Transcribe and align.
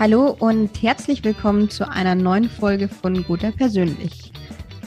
Hallo 0.00 0.34
und 0.38 0.82
herzlich 0.82 1.22
willkommen 1.24 1.68
zu 1.68 1.86
einer 1.86 2.14
neuen 2.14 2.48
Folge 2.48 2.88
von 2.88 3.22
Guter 3.22 3.50
Persönlich, 3.50 4.32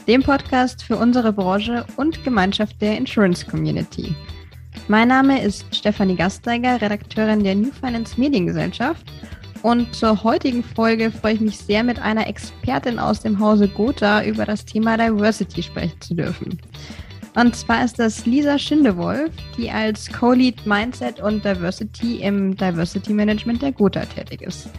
dem 0.08 0.24
Podcast 0.24 0.82
für 0.82 0.96
unsere 0.96 1.32
Branche 1.32 1.86
und 1.96 2.24
Gemeinschaft 2.24 2.82
der 2.82 2.98
Insurance 2.98 3.46
Community. 3.46 4.12
Mein 4.88 5.06
Name 5.06 5.40
ist 5.40 5.72
Stefanie 5.72 6.16
Gasteiger, 6.16 6.82
Redakteurin 6.82 7.44
der 7.44 7.54
New 7.54 7.70
Finance 7.70 8.18
Mediengesellschaft. 8.18 9.06
Und 9.62 9.94
zur 9.94 10.24
heutigen 10.24 10.64
Folge 10.64 11.12
freue 11.12 11.34
ich 11.34 11.40
mich 11.40 11.58
sehr, 11.58 11.84
mit 11.84 12.00
einer 12.00 12.26
Expertin 12.26 12.98
aus 12.98 13.20
dem 13.20 13.38
Hause 13.38 13.68
Gotha 13.68 14.24
über 14.24 14.44
das 14.44 14.64
Thema 14.64 14.96
Diversity 14.96 15.62
sprechen 15.62 16.00
zu 16.00 16.14
dürfen. 16.14 16.58
Und 17.36 17.54
zwar 17.56 17.84
ist 17.84 17.98
das 17.98 18.26
Lisa 18.26 18.58
Schindewolf, 18.58 19.30
die 19.56 19.68
als 19.68 20.12
Co-Lead 20.12 20.66
Mindset 20.66 21.20
und 21.20 21.44
Diversity 21.44 22.16
im 22.16 22.56
Diversity 22.56 23.12
Management 23.12 23.60
der 23.62 23.72
Gotha 23.72 24.04
tätig 24.04 24.42
ist. 24.42 24.70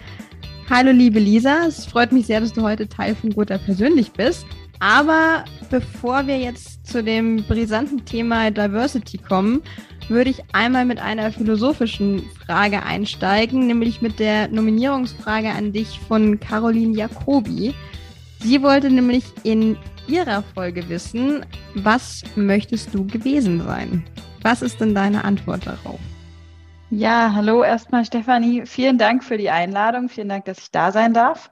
Hallo 0.68 0.90
liebe 0.90 1.20
Lisa, 1.20 1.68
es 1.68 1.86
freut 1.86 2.12
mich 2.12 2.26
sehr, 2.26 2.42
dass 2.42 2.52
du 2.52 2.64
heute 2.64 2.90
Teil 2.90 3.14
von 3.14 3.30
Gotha 3.30 3.60
persönlich 3.60 4.12
bist. 4.12 4.48
Aber 4.80 5.46
bevor 5.70 6.26
wir 6.26 6.40
jetzt 6.40 6.88
zu 6.88 7.04
dem 7.04 7.44
brisanten 7.44 8.04
Thema 8.04 8.50
Diversity 8.50 9.20
kommen, 9.20 9.62
würde 10.10 10.32
ich 10.32 10.42
einmal 10.54 10.86
mit 10.86 10.98
einer 10.98 11.32
philosophischen 11.32 12.24
Frage 12.48 12.82
einsteigen, 12.82 13.68
nämlich 13.68 14.02
mit 14.02 14.20
der 14.20 14.48
Nominierungsfrage 14.48 15.50
an 15.50 15.72
dich 15.72 16.00
von 16.08 16.40
Caroline 16.40 16.98
Jacobi. 16.98 17.76
Sie 18.40 18.62
wollte 18.64 18.90
nämlich 18.90 19.24
in 19.44 19.78
ihrer 20.08 20.42
Folge 20.56 20.90
wissen, 20.90 21.46
was 21.76 22.24
möchtest 22.36 22.92
du 22.92 23.06
gewesen 23.06 23.62
sein? 23.64 24.04
Was 24.42 24.64
ist 24.64 24.82
denn 24.82 24.96
deine 24.96 25.26
Antwort 25.26 25.68
darauf? 25.68 26.00
Ja, 26.90 27.34
hallo 27.34 27.64
erstmal 27.64 28.06
Stefanie. 28.06 28.66
Vielen 28.66 28.98
Dank 28.98 29.24
für 29.24 29.38
die 29.38 29.50
Einladung. 29.50 30.08
Vielen 30.10 30.30
Dank, 30.30 30.46
dass 30.46 30.60
ich 30.60 30.72
da 30.72 30.92
sein 30.92 31.14
darf. 31.14 31.52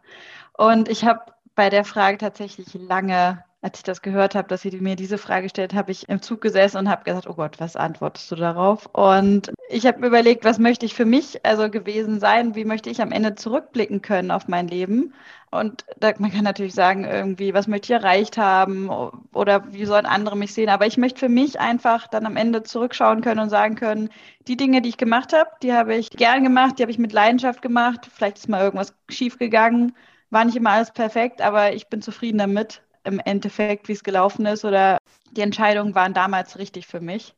Und 0.58 0.90
ich 0.90 1.06
habe 1.06 1.34
bei 1.56 1.70
der 1.70 1.86
Frage 1.86 2.18
tatsächlich 2.18 2.74
lange 2.74 3.44
als 3.64 3.78
ich 3.80 3.84
das 3.84 4.02
gehört 4.02 4.36
habe, 4.36 4.50
dass 4.50 4.62
sie 4.62 4.72
mir 4.82 4.98
diese 4.98 5.18
Frage 5.18 5.48
stellt, 5.48 5.74
habe 5.74 5.92
ich 5.92 6.10
im 6.10 6.22
Zug 6.22 6.42
gesessen 6.42 6.78
und 6.80 6.90
habe 6.90 7.06
gesagt, 7.06 7.28
oh 7.28 7.34
Gott, 7.34 7.62
was 7.62 7.78
antwortest 7.78 8.30
du 8.30 8.36
darauf? 8.36 8.90
Und 8.92 9.54
ich 9.70 9.86
habe 9.88 10.06
überlegt, 10.06 10.44
was 10.44 10.60
möchte 10.60 10.86
ich 10.86 10.94
für 10.94 11.06
mich 11.06 11.46
also 11.46 11.70
gewesen 11.70 12.20
sein? 12.20 12.56
Wie 12.56 12.66
möchte 12.66 12.90
ich 12.90 13.02
am 13.02 13.14
Ende 13.14 13.36
zurückblicken 13.36 14.02
können 14.02 14.32
auf 14.32 14.50
mein 14.50 14.68
Leben? 14.68 15.14
Und 15.50 15.86
da, 15.98 16.12
man 16.18 16.34
kann 16.34 16.44
natürlich 16.44 16.74
sagen, 16.74 17.06
irgendwie, 17.06 17.54
was 17.54 17.68
möchte 17.68 17.94
ich 17.94 18.02
erreicht 18.02 18.38
haben 18.38 18.90
oder 19.34 19.72
wie 19.72 19.86
sollen 19.86 20.08
andere 20.08 20.36
mich 20.36 20.54
sehen? 20.54 20.68
Aber 20.68 20.86
ich 20.86 20.98
möchte 20.98 21.20
für 21.20 21.30
mich 21.30 21.58
einfach 21.62 22.08
dann 22.08 22.26
am 22.26 22.36
Ende 22.36 22.64
zurückschauen 22.64 23.22
können 23.22 23.40
und 23.40 23.50
sagen 23.50 23.76
können, 23.76 24.10
die 24.50 24.58
Dinge, 24.58 24.82
die 24.82 24.90
ich 24.90 24.98
gemacht 24.98 25.32
habe, 25.32 25.50
die 25.62 25.72
habe 25.72 25.96
ich 25.96 26.10
gern 26.10 26.44
gemacht, 26.44 26.80
die 26.80 26.84
habe 26.84 26.92
ich 26.92 27.00
mit 27.00 27.14
Leidenschaft 27.14 27.62
gemacht. 27.62 28.10
Vielleicht 28.14 28.40
ist 28.40 28.50
mal 28.50 28.62
irgendwas 28.62 28.94
schief 29.10 29.40
gegangen, 29.40 29.96
war 30.32 30.44
nicht 30.44 30.58
immer 30.58 30.72
alles 30.72 30.92
perfekt, 30.92 31.42
aber 31.42 31.74
ich 31.74 31.88
bin 31.88 32.02
zufrieden 32.02 32.40
damit 32.40 32.82
im 33.04 33.20
Endeffekt, 33.20 33.88
wie 33.88 33.94
es 33.94 34.04
gelaufen 34.04 34.46
ist 34.46 34.66
oder 34.66 34.98
die 35.32 35.42
Entscheidungen 35.42 35.96
waren 35.96 36.14
damals 36.14 36.58
richtig 36.58 36.88
für 36.88 37.02
mich. 37.02 37.36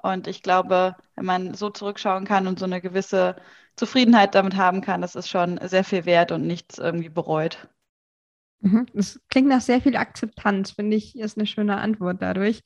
Und 0.00 0.26
ich 0.28 0.42
glaube, 0.42 0.94
wenn 1.16 1.24
man 1.24 1.54
so 1.54 1.70
zurückschauen 1.70 2.24
kann 2.24 2.46
und 2.46 2.58
so 2.58 2.64
eine 2.64 2.80
gewisse 2.80 3.36
Zufriedenheit 3.76 4.34
damit 4.34 4.56
haben 4.56 4.80
kann, 4.80 5.00
das 5.00 5.16
ist 5.16 5.28
schon 5.28 5.58
sehr 5.62 5.84
viel 5.84 6.04
wert 6.04 6.30
und 6.32 6.46
nichts 6.46 6.78
irgendwie 6.78 7.08
bereut. 7.08 7.68
Mhm. 8.60 8.86
Das 8.92 9.20
klingt 9.28 9.48
nach 9.48 9.60
sehr 9.60 9.80
viel 9.80 9.96
Akzeptanz, 9.96 10.72
finde 10.72 10.96
ich, 10.96 11.18
ist 11.18 11.36
eine 11.36 11.46
schöne 11.46 11.78
Antwort 11.78 12.20
dadurch, 12.20 12.62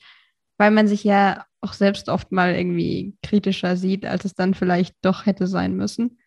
weil 0.58 0.70
man 0.70 0.88
sich 0.88 1.04
ja 1.04 1.46
auch 1.60 1.72
selbst 1.72 2.08
oft 2.08 2.32
mal 2.32 2.54
irgendwie 2.54 3.16
kritischer 3.22 3.76
sieht, 3.76 4.04
als 4.04 4.24
es 4.24 4.34
dann 4.34 4.54
vielleicht 4.54 4.94
doch 5.02 5.26
hätte 5.26 5.46
sein 5.46 5.74
müssen. 5.74 6.18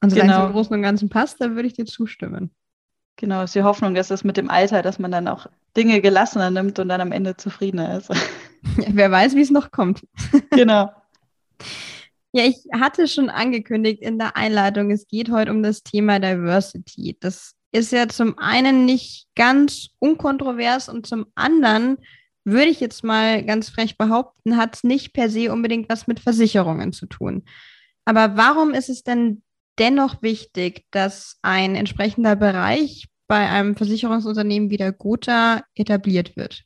Und 0.00 0.10
solange 0.10 0.30
genau. 0.30 0.42
es 0.42 0.46
im 0.48 0.52
Großen 0.52 0.74
und 0.74 0.82
Ganzen 0.82 1.08
passt, 1.08 1.40
dann 1.40 1.54
würde 1.54 1.68
ich 1.68 1.74
dir 1.74 1.86
zustimmen. 1.86 2.54
Genau, 3.16 3.42
ist 3.42 3.54
die 3.54 3.62
Hoffnung, 3.62 3.94
dass 3.94 4.10
es 4.10 4.24
mit 4.24 4.36
dem 4.36 4.50
Alter, 4.50 4.82
dass 4.82 4.98
man 4.98 5.10
dann 5.10 5.28
auch 5.28 5.46
Dinge 5.76 6.00
gelassener 6.00 6.50
nimmt 6.50 6.78
und 6.78 6.88
dann 6.88 7.00
am 7.00 7.12
Ende 7.12 7.36
zufriedener 7.36 7.98
ist. 7.98 8.10
Ja, 8.78 8.88
wer 8.88 9.10
weiß, 9.10 9.34
wie 9.34 9.42
es 9.42 9.50
noch 9.50 9.70
kommt. 9.70 10.06
Genau. 10.50 10.90
Ja, 12.34 12.44
ich 12.44 12.64
hatte 12.72 13.08
schon 13.08 13.28
angekündigt 13.28 14.00
in 14.00 14.18
der 14.18 14.36
Einleitung, 14.36 14.90
es 14.90 15.06
geht 15.06 15.30
heute 15.30 15.50
um 15.50 15.62
das 15.62 15.82
Thema 15.82 16.18
Diversity. 16.18 17.16
Das 17.20 17.54
ist 17.72 17.92
ja 17.92 18.08
zum 18.08 18.38
einen 18.38 18.86
nicht 18.86 19.26
ganz 19.34 19.88
unkontrovers 19.98 20.88
und 20.88 21.06
zum 21.06 21.26
anderen 21.34 21.98
würde 22.44 22.70
ich 22.70 22.80
jetzt 22.80 23.04
mal 23.04 23.44
ganz 23.44 23.68
frech 23.68 23.98
behaupten, 23.98 24.56
hat 24.56 24.76
es 24.76 24.84
nicht 24.84 25.12
per 25.12 25.28
se 25.28 25.52
unbedingt 25.52 25.88
was 25.88 26.06
mit 26.06 26.20
Versicherungen 26.20 26.92
zu 26.92 27.06
tun. 27.06 27.44
Aber 28.04 28.36
warum 28.36 28.72
ist 28.72 28.88
es 28.88 29.02
denn 29.04 29.42
dennoch 29.78 30.22
wichtig, 30.22 30.84
dass 30.90 31.38
ein 31.42 31.76
entsprechender 31.76 32.36
Bereich 32.36 33.08
bei 33.32 33.48
einem 33.48 33.76
Versicherungsunternehmen 33.76 34.68
wie 34.68 34.76
der 34.76 34.92
Gotha 34.92 35.62
etabliert 35.74 36.36
wird? 36.36 36.64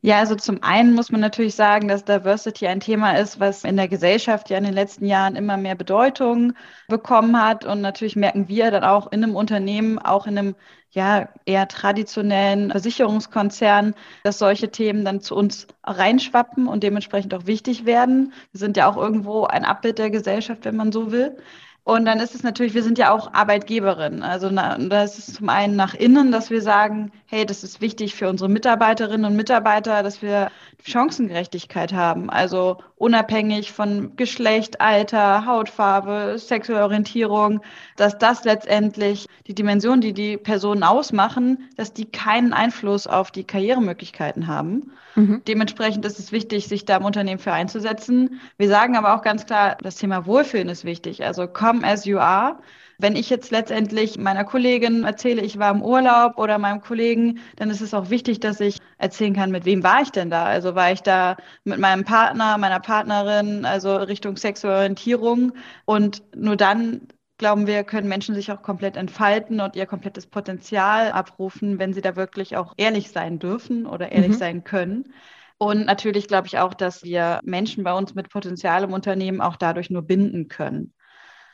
Ja, 0.00 0.20
also 0.20 0.36
zum 0.36 0.62
einen 0.62 0.94
muss 0.94 1.10
man 1.10 1.20
natürlich 1.20 1.56
sagen, 1.56 1.88
dass 1.88 2.04
Diversity 2.04 2.68
ein 2.68 2.78
Thema 2.78 3.18
ist, 3.18 3.40
was 3.40 3.64
in 3.64 3.76
der 3.76 3.88
Gesellschaft 3.88 4.50
ja 4.50 4.58
in 4.58 4.62
den 4.62 4.72
letzten 4.72 5.04
Jahren 5.04 5.34
immer 5.34 5.56
mehr 5.56 5.74
Bedeutung 5.74 6.52
bekommen 6.86 7.40
hat. 7.44 7.64
Und 7.64 7.80
natürlich 7.80 8.14
merken 8.14 8.46
wir 8.46 8.70
dann 8.70 8.84
auch 8.84 9.10
in 9.10 9.24
einem 9.24 9.34
Unternehmen, 9.34 9.98
auch 9.98 10.28
in 10.28 10.38
einem 10.38 10.54
ja 10.90 11.28
eher 11.44 11.66
traditionellen 11.66 12.70
Versicherungskonzern, 12.70 13.96
dass 14.22 14.38
solche 14.38 14.70
Themen 14.70 15.04
dann 15.04 15.20
zu 15.22 15.34
uns 15.34 15.66
reinschwappen 15.82 16.68
und 16.68 16.84
dementsprechend 16.84 17.34
auch 17.34 17.46
wichtig 17.46 17.84
werden. 17.84 18.32
Wir 18.52 18.60
sind 18.60 18.76
ja 18.76 18.88
auch 18.88 18.96
irgendwo 18.96 19.46
ein 19.46 19.64
Abbild 19.64 19.98
der 19.98 20.10
Gesellschaft, 20.10 20.64
wenn 20.64 20.76
man 20.76 20.92
so 20.92 21.10
will. 21.10 21.36
Und 21.84 22.04
dann 22.04 22.20
ist 22.20 22.36
es 22.36 22.44
natürlich, 22.44 22.74
wir 22.74 22.84
sind 22.84 22.96
ja 22.96 23.10
auch 23.10 23.34
Arbeitgeberin. 23.34 24.22
Also 24.22 24.50
na, 24.50 24.78
da 24.78 25.02
ist 25.02 25.18
es 25.18 25.34
zum 25.34 25.48
einen 25.48 25.74
nach 25.74 25.94
innen, 25.94 26.30
dass 26.30 26.48
wir 26.48 26.62
sagen, 26.62 27.10
hey, 27.26 27.44
das 27.44 27.64
ist 27.64 27.80
wichtig 27.80 28.14
für 28.14 28.28
unsere 28.28 28.48
Mitarbeiterinnen 28.48 29.24
und 29.24 29.34
Mitarbeiter, 29.34 30.04
dass 30.04 30.22
wir 30.22 30.52
Chancengerechtigkeit 30.84 31.92
haben. 31.92 32.30
Also 32.30 32.78
unabhängig 32.96 33.72
von 33.72 34.14
Geschlecht, 34.14 34.80
Alter, 34.80 35.44
Hautfarbe, 35.44 36.36
sexuelle 36.38 36.84
Orientierung, 36.84 37.60
dass 37.96 38.16
das 38.16 38.44
letztendlich 38.44 39.26
die 39.48 39.54
Dimension, 39.54 40.00
die 40.00 40.12
die 40.12 40.36
Personen 40.36 40.84
ausmachen, 40.84 41.68
dass 41.76 41.92
die 41.92 42.04
keinen 42.04 42.52
Einfluss 42.52 43.08
auf 43.08 43.32
die 43.32 43.44
Karrieremöglichkeiten 43.44 44.46
haben. 44.46 44.92
Mhm. 45.14 45.42
Dementsprechend 45.46 46.04
ist 46.04 46.18
es 46.18 46.32
wichtig, 46.32 46.68
sich 46.68 46.84
da 46.84 46.96
im 46.96 47.04
Unternehmen 47.04 47.40
für 47.40 47.52
einzusetzen. 47.52 48.40
Wir 48.56 48.68
sagen 48.68 48.96
aber 48.96 49.14
auch 49.14 49.22
ganz 49.22 49.46
klar, 49.46 49.76
das 49.82 49.96
Thema 49.96 50.26
Wohlfühlen 50.26 50.68
ist 50.68 50.84
wichtig. 50.84 51.24
Also 51.24 51.48
come 51.72 51.84
as 51.86 52.04
you 52.04 52.18
are. 52.18 52.58
Wenn 52.98 53.16
ich 53.16 53.30
jetzt 53.30 53.50
letztendlich 53.50 54.18
meiner 54.18 54.44
Kollegin 54.44 55.04
erzähle, 55.04 55.42
ich 55.42 55.58
war 55.58 55.72
im 55.72 55.82
Urlaub 55.82 56.38
oder 56.38 56.58
meinem 56.58 56.80
Kollegen, 56.80 57.40
dann 57.56 57.70
ist 57.70 57.80
es 57.80 57.94
auch 57.94 58.10
wichtig, 58.10 58.38
dass 58.38 58.60
ich 58.60 58.78
erzählen 58.98 59.34
kann, 59.34 59.50
mit 59.50 59.64
wem 59.64 59.82
war 59.82 60.02
ich 60.02 60.10
denn 60.10 60.30
da? 60.30 60.44
Also 60.44 60.74
war 60.76 60.92
ich 60.92 61.02
da 61.02 61.36
mit 61.64 61.78
meinem 61.80 62.04
Partner, 62.04 62.58
meiner 62.58 62.78
Partnerin, 62.78 63.64
also 63.64 63.96
Richtung 63.96 64.36
sexuelle 64.36 64.76
Orientierung. 64.76 65.52
Und 65.84 66.22
nur 66.36 66.56
dann 66.56 67.08
glauben 67.38 67.66
wir, 67.66 67.82
können 67.82 68.08
Menschen 68.08 68.36
sich 68.36 68.52
auch 68.52 68.62
komplett 68.62 68.96
entfalten 68.96 69.60
und 69.60 69.74
ihr 69.74 69.86
komplettes 69.86 70.26
Potenzial 70.28 71.10
abrufen, 71.10 71.80
wenn 71.80 71.94
sie 71.94 72.02
da 72.02 72.14
wirklich 72.14 72.56
auch 72.56 72.74
ehrlich 72.76 73.10
sein 73.10 73.40
dürfen 73.40 73.86
oder 73.86 74.12
ehrlich 74.12 74.32
mhm. 74.32 74.38
sein 74.38 74.64
können. 74.64 75.12
Und 75.58 75.86
natürlich 75.86 76.28
glaube 76.28 76.46
ich 76.46 76.58
auch, 76.58 76.74
dass 76.74 77.02
wir 77.02 77.40
Menschen 77.42 77.82
bei 77.82 77.94
uns 77.94 78.14
mit 78.14 78.28
Potenzial 78.28 78.84
im 78.84 78.92
Unternehmen 78.92 79.40
auch 79.40 79.56
dadurch 79.56 79.90
nur 79.90 80.02
binden 80.02 80.46
können. 80.48 80.92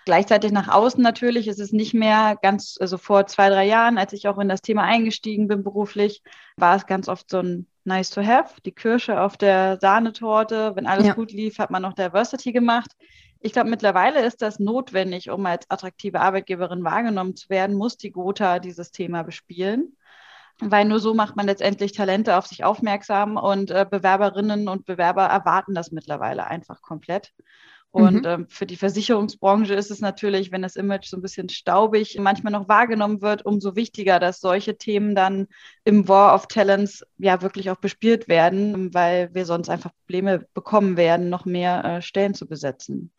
Gleichzeitig 0.09 0.53
nach 0.53 0.69
außen 0.69 1.03
natürlich 1.03 1.49
ist 1.49 1.61
es 1.61 1.71
nicht 1.71 1.93
mehr 1.93 2.39
ganz, 2.41 2.79
also 2.81 2.97
vor 2.97 3.27
zwei, 3.27 3.51
drei 3.51 3.67
Jahren, 3.67 3.99
als 3.99 4.15
ich 4.15 4.27
auch 4.27 4.39
in 4.39 4.49
das 4.49 4.63
Thema 4.63 4.85
eingestiegen 4.85 5.49
bin 5.49 5.63
beruflich, 5.63 6.23
war 6.57 6.77
es 6.77 6.87
ganz 6.87 7.11
oft 7.11 7.29
so 7.29 7.41
ein 7.41 7.67
nice 7.85 8.09
to 8.09 8.25
have, 8.25 8.55
die 8.65 8.73
Kirsche 8.73 9.21
auf 9.21 9.37
der 9.37 9.77
Sahnetorte. 9.83 10.75
Wenn 10.75 10.87
alles 10.87 11.09
ja. 11.09 11.13
gut 11.13 11.31
lief, 11.31 11.59
hat 11.59 11.71
man 11.71 11.83
noch 11.83 11.93
Diversity 11.93 12.53
gemacht. 12.53 12.91
Ich 13.41 13.53
glaube, 13.53 13.69
mittlerweile 13.69 14.25
ist 14.25 14.41
das 14.41 14.59
notwendig, 14.59 15.29
um 15.29 15.45
als 15.45 15.71
attraktive 15.71 16.23
Arbeitgeberin 16.23 16.85
wahrgenommen 16.85 17.37
zu 17.37 17.51
werden, 17.51 17.77
muss 17.77 17.99
die 17.99 18.11
Gotha 18.11 18.61
dieses 18.61 18.91
Thema 18.91 19.25
bespielen. 19.25 19.95
Weil 20.59 20.87
nur 20.87 21.01
so 21.01 21.13
macht 21.13 21.37
man 21.37 21.45
letztendlich 21.45 21.93
Talente 21.93 22.39
auf 22.39 22.47
sich 22.47 22.65
aufmerksam 22.65 23.37
und 23.37 23.71
äh, 23.71 23.85
Bewerberinnen 23.85 24.69
und 24.69 24.87
Bewerber 24.87 25.27
erwarten 25.27 25.75
das 25.75 25.93
mittlerweile 25.93 26.47
einfach 26.47 26.81
komplett. 26.81 27.35
Und 27.91 28.23
mhm. 28.23 28.27
ähm, 28.27 28.47
für 28.49 28.67
die 28.67 28.77
Versicherungsbranche 28.77 29.75
ist 29.75 29.91
es 29.91 30.01
natürlich, 30.01 30.53
wenn 30.53 30.61
das 30.61 30.77
Image 30.77 31.07
so 31.07 31.17
ein 31.17 31.23
bisschen 31.23 31.49
staubig 31.49 32.19
manchmal 32.21 32.53
noch 32.53 32.69
wahrgenommen 32.69 33.23
wird, 33.23 33.47
umso 33.47 33.77
wichtiger, 33.77 34.21
dass 34.21 34.41
solche 34.41 34.77
Themen 34.77 35.15
dann 35.15 35.47
im 35.85 36.07
War 36.07 36.35
of 36.35 36.49
Talents 36.49 37.05
ja 37.17 37.41
wirklich 37.41 37.71
auch 37.71 37.79
bespielt 37.79 38.29
werden, 38.29 38.93
weil 38.93 39.35
wir 39.35 39.47
sonst 39.47 39.71
einfach 39.71 39.91
Probleme 40.01 40.47
bekommen 40.53 40.97
werden, 40.99 41.31
noch 41.31 41.47
mehr 41.47 41.85
äh, 41.85 42.03
Stellen 42.03 42.35
zu 42.35 42.47
besetzen. 42.47 43.11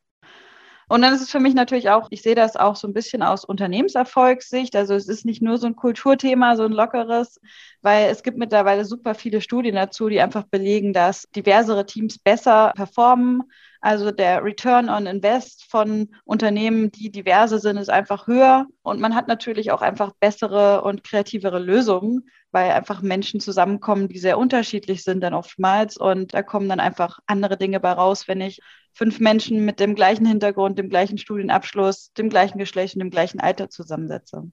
Und 0.90 1.04
dann 1.04 1.14
ist 1.14 1.22
es 1.22 1.30
für 1.30 1.40
mich 1.40 1.54
natürlich 1.54 1.90
auch, 1.92 2.08
ich 2.10 2.24
sehe 2.24 2.34
das 2.34 2.56
auch 2.56 2.76
so 2.76 2.88
ein 2.88 2.94
bisschen 2.94 3.22
aus 3.22 3.46
Unternehmenserfolgssicht. 3.46 4.76
Also 4.76 4.96
es 4.96 5.08
ist 5.08 5.24
nicht 5.24 5.40
nur 5.40 5.60
so 5.60 5.68
ein 5.68 5.76
Kulturthema, 5.76 6.56
so 6.56 6.64
ein 6.64 6.72
lockeres, 6.72 7.40
weil 7.84 8.10
es 8.10 8.24
gibt 8.24 8.40
mittlerweile 8.40 8.86
super 8.86 9.14
viele 9.14 9.40
Studien 9.40 9.76
dazu, 9.76 10.10
die 10.10 10.20
einfach 10.20 10.46
belegen, 10.46 10.92
dass 10.92 11.30
diversere 11.36 11.86
Teams 11.86 12.18
besser 12.18 12.74
performen. 12.76 13.44
Also 13.82 14.12
der 14.12 14.44
Return 14.44 14.90
on 14.90 15.06
Invest 15.06 15.64
von 15.70 16.10
Unternehmen, 16.26 16.92
die 16.92 17.12
diverse 17.12 17.60
sind, 17.60 17.78
ist 17.78 17.90
einfach 17.90 18.28
höher. 18.28 18.68
Und 18.82 19.00
man 19.00 19.16
hat 19.16 19.28
natürlich 19.28 19.72
auch 19.72 19.82
einfach 19.82 20.12
bessere 20.20 20.82
und 20.84 21.04
kreativere 21.04 21.60
Lösungen, 21.60 22.30
weil 22.52 22.72
einfach 22.72 23.02
Menschen 23.02 23.40
zusammenkommen, 23.40 24.10
die 24.10 24.20
sehr 24.20 24.38
unterschiedlich 24.38 25.04
sind 25.04 25.22
dann 25.22 25.34
oftmals. 25.34 25.96
Und 25.96 26.34
da 26.34 26.44
kommen 26.44 26.68
dann 26.68 26.80
einfach 26.80 27.20
andere 27.26 27.58
Dinge 27.58 27.80
bei 27.80 27.92
raus, 27.92 28.28
wenn 28.28 28.42
ich 28.42 28.60
fünf 28.94 29.20
Menschen 29.20 29.64
mit 29.64 29.80
dem 29.80 29.96
gleichen 29.96 30.26
Hintergrund, 30.26 30.78
dem 30.78 30.90
gleichen 30.90 31.18
Studienabschluss, 31.18 32.12
dem 32.14 32.30
gleichen 32.30 32.58
Geschlecht 32.58 32.96
und 32.96 33.00
dem 33.00 33.12
gleichen 33.12 33.40
Alter 33.40 33.70
zusammensetze. 33.70 34.52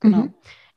Genau. 0.00 0.18
Mhm. 0.18 0.34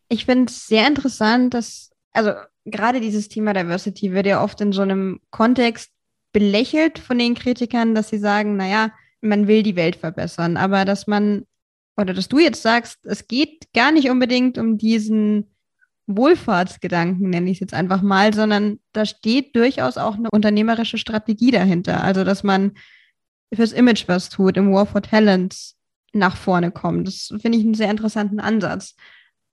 Ich 0.09 0.25
finde 0.25 0.51
es 0.51 0.67
sehr 0.67 0.87
interessant, 0.87 1.53
dass, 1.53 1.91
also 2.11 2.31
gerade 2.65 3.01
dieses 3.01 3.27
Thema 3.29 3.53
Diversity 3.53 4.13
wird 4.13 4.25
ja 4.25 4.43
oft 4.43 4.61
in 4.61 4.71
so 4.71 4.83
einem 4.83 5.19
Kontext 5.31 5.92
belächelt 6.33 6.99
von 6.99 7.17
den 7.17 7.35
Kritikern, 7.35 7.95
dass 7.95 8.09
sie 8.09 8.17
sagen, 8.17 8.57
naja, 8.57 8.91
man 9.21 9.47
will 9.47 9.63
die 9.63 9.77
Welt 9.77 9.95
verbessern, 9.95 10.57
aber 10.57 10.83
dass 10.83 11.07
man, 11.07 11.45
oder 11.95 12.13
dass 12.13 12.27
du 12.27 12.39
jetzt 12.39 12.61
sagst, 12.61 12.99
es 13.05 13.27
geht 13.27 13.71
gar 13.73 13.91
nicht 13.91 14.09
unbedingt 14.09 14.57
um 14.57 14.77
diesen 14.77 15.55
Wohlfahrtsgedanken, 16.07 17.29
nenne 17.29 17.49
ich 17.49 17.57
es 17.57 17.61
jetzt 17.61 17.73
einfach 17.73 18.01
mal, 18.01 18.33
sondern 18.33 18.79
da 18.91 19.05
steht 19.05 19.55
durchaus 19.55 19.97
auch 19.97 20.15
eine 20.15 20.29
unternehmerische 20.31 20.97
Strategie 20.97 21.51
dahinter. 21.51 22.03
Also, 22.03 22.25
dass 22.25 22.43
man 22.43 22.73
fürs 23.53 23.71
Image 23.71 24.07
was 24.07 24.29
tut, 24.29 24.57
im 24.57 24.73
War 24.73 24.85
for 24.85 25.01
Talents 25.01 25.77
nach 26.11 26.35
vorne 26.35 26.71
kommt. 26.71 27.07
Das 27.07 27.33
finde 27.41 27.57
ich 27.57 27.63
einen 27.63 27.73
sehr 27.73 27.89
interessanten 27.89 28.39
Ansatz, 28.39 28.95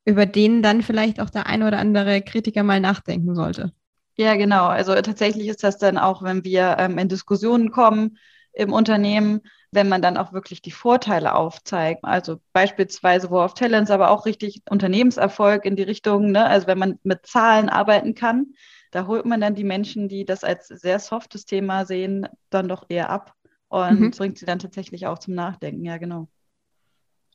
über 0.05 0.27
den 0.27 0.63
dann 0.63 0.83
vielleicht 0.83 1.21
auch 1.21 1.31
der 1.31 1.47
ein 1.47 1.63
oder 1.63 1.79
andere 1.79 2.21
Kritiker 2.23 2.63
mal 2.63 2.81
nachdenken 2.81 3.35
sollte. 3.35 3.73
Ja, 4.21 4.37
genau. 4.37 4.67
Also 4.67 4.93
tatsächlich 4.97 5.49
ist 5.49 5.65
das 5.65 5.79
dann 5.79 5.97
auch, 5.97 6.23
wenn 6.23 6.45
wir 6.45 6.77
ähm, 6.79 6.99
in 6.99 7.09
Diskussionen 7.09 7.71
kommen 7.71 8.19
im 8.53 8.71
Unternehmen, 8.71 9.41
wenn 9.73 9.89
man 9.89 10.03
dann 10.03 10.19
auch 10.19 10.35
wirklich 10.35 10.61
die 10.61 10.73
Vorteile 10.73 11.35
aufzeigt. 11.35 12.05
Also 12.05 12.39
beispielsweise 12.53 13.31
War 13.31 13.47
of 13.47 13.55
Talents, 13.55 13.91
aber 13.91 14.11
auch 14.11 14.27
richtig 14.27 14.61
Unternehmenserfolg 14.69 15.65
in 15.65 15.75
die 15.75 15.85
Richtung, 15.85 16.33
ne? 16.33 16.45
also 16.45 16.67
wenn 16.67 16.79
man 16.79 16.99
mit 17.03 17.25
Zahlen 17.25 17.71
arbeiten 17.71 18.15
kann, 18.15 18.53
da 18.91 19.07
holt 19.07 19.25
man 19.25 19.41
dann 19.41 19.55
die 19.55 19.65
Menschen, 19.65 20.07
die 20.07 20.27
das 20.27 20.45
als 20.45 20.69
sehr 20.69 20.99
softes 20.99 21.47
Thema 21.47 21.87
sehen, 21.87 22.29
dann 22.51 22.69
doch 22.69 22.85
eher 22.91 23.09
ab 23.09 23.33
und 23.69 24.01
mhm. 24.01 24.11
bringt 24.11 24.37
sie 24.37 24.45
dann 24.45 24.59
tatsächlich 24.59 25.07
auch 25.07 25.19
zum 25.19 25.33
Nachdenken. 25.33 25.83
Ja, 25.87 25.97
genau. 25.97 26.29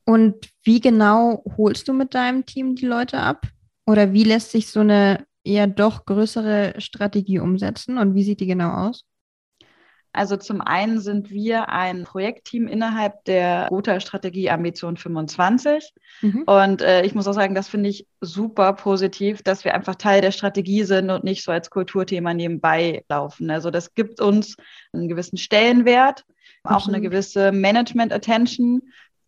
Und 0.05 0.51
wie 0.61 0.81
genau 0.81 1.43
holst 1.57 1.87
du 1.87 1.93
mit 1.93 2.13
deinem 2.13 2.45
Team 2.45 2.75
die 2.75 2.85
Leute 2.85 3.17
ab? 3.17 3.47
Oder 3.87 4.13
wie 4.13 4.23
lässt 4.23 4.51
sich 4.51 4.67
so 4.67 4.81
eine 4.81 5.25
eher 5.45 5.67
doch 5.67 6.05
größere 6.05 6.75
Strategie 6.79 7.39
umsetzen 7.39 7.97
und 7.97 8.15
wie 8.15 8.23
sieht 8.23 8.39
die 8.39 8.47
genau 8.47 8.71
aus? 8.71 9.05
Also 10.15 10.37
zum 10.37 10.61
einen 10.61 10.99
sind 11.01 11.29
wir 11.29 11.69
ein 11.69 12.05
Projektteam 12.05 12.67
innerhalb 12.67 13.25
der 13.25 13.67
Gotha 13.69 13.99
Strategie 13.99 14.49
Ambition 14.49 14.95
25. 14.95 15.91
Mhm. 16.21 16.43
Und 16.43 16.81
äh, 16.81 17.03
ich 17.03 17.13
muss 17.15 17.27
auch 17.27 17.33
sagen, 17.33 17.53
das 17.53 17.67
finde 17.67 17.89
ich 17.89 18.07
super 18.21 18.73
positiv, 18.73 19.43
dass 19.43 19.65
wir 19.65 19.73
einfach 19.73 19.95
Teil 19.95 20.21
der 20.21 20.31
Strategie 20.31 20.83
sind 20.83 21.09
und 21.09 21.25
nicht 21.25 21.43
so 21.43 21.51
als 21.51 21.69
Kulturthema 21.69 22.33
nebenbei 22.33 23.03
laufen. 23.09 23.51
Also 23.51 23.71
das 23.71 23.93
gibt 23.93 24.21
uns 24.21 24.55
einen 24.93 25.09
gewissen 25.09 25.37
Stellenwert, 25.37 26.23
auch 26.63 26.87
eine 26.87 27.01
gewisse 27.01 27.51
Management-Attention. 27.51 28.83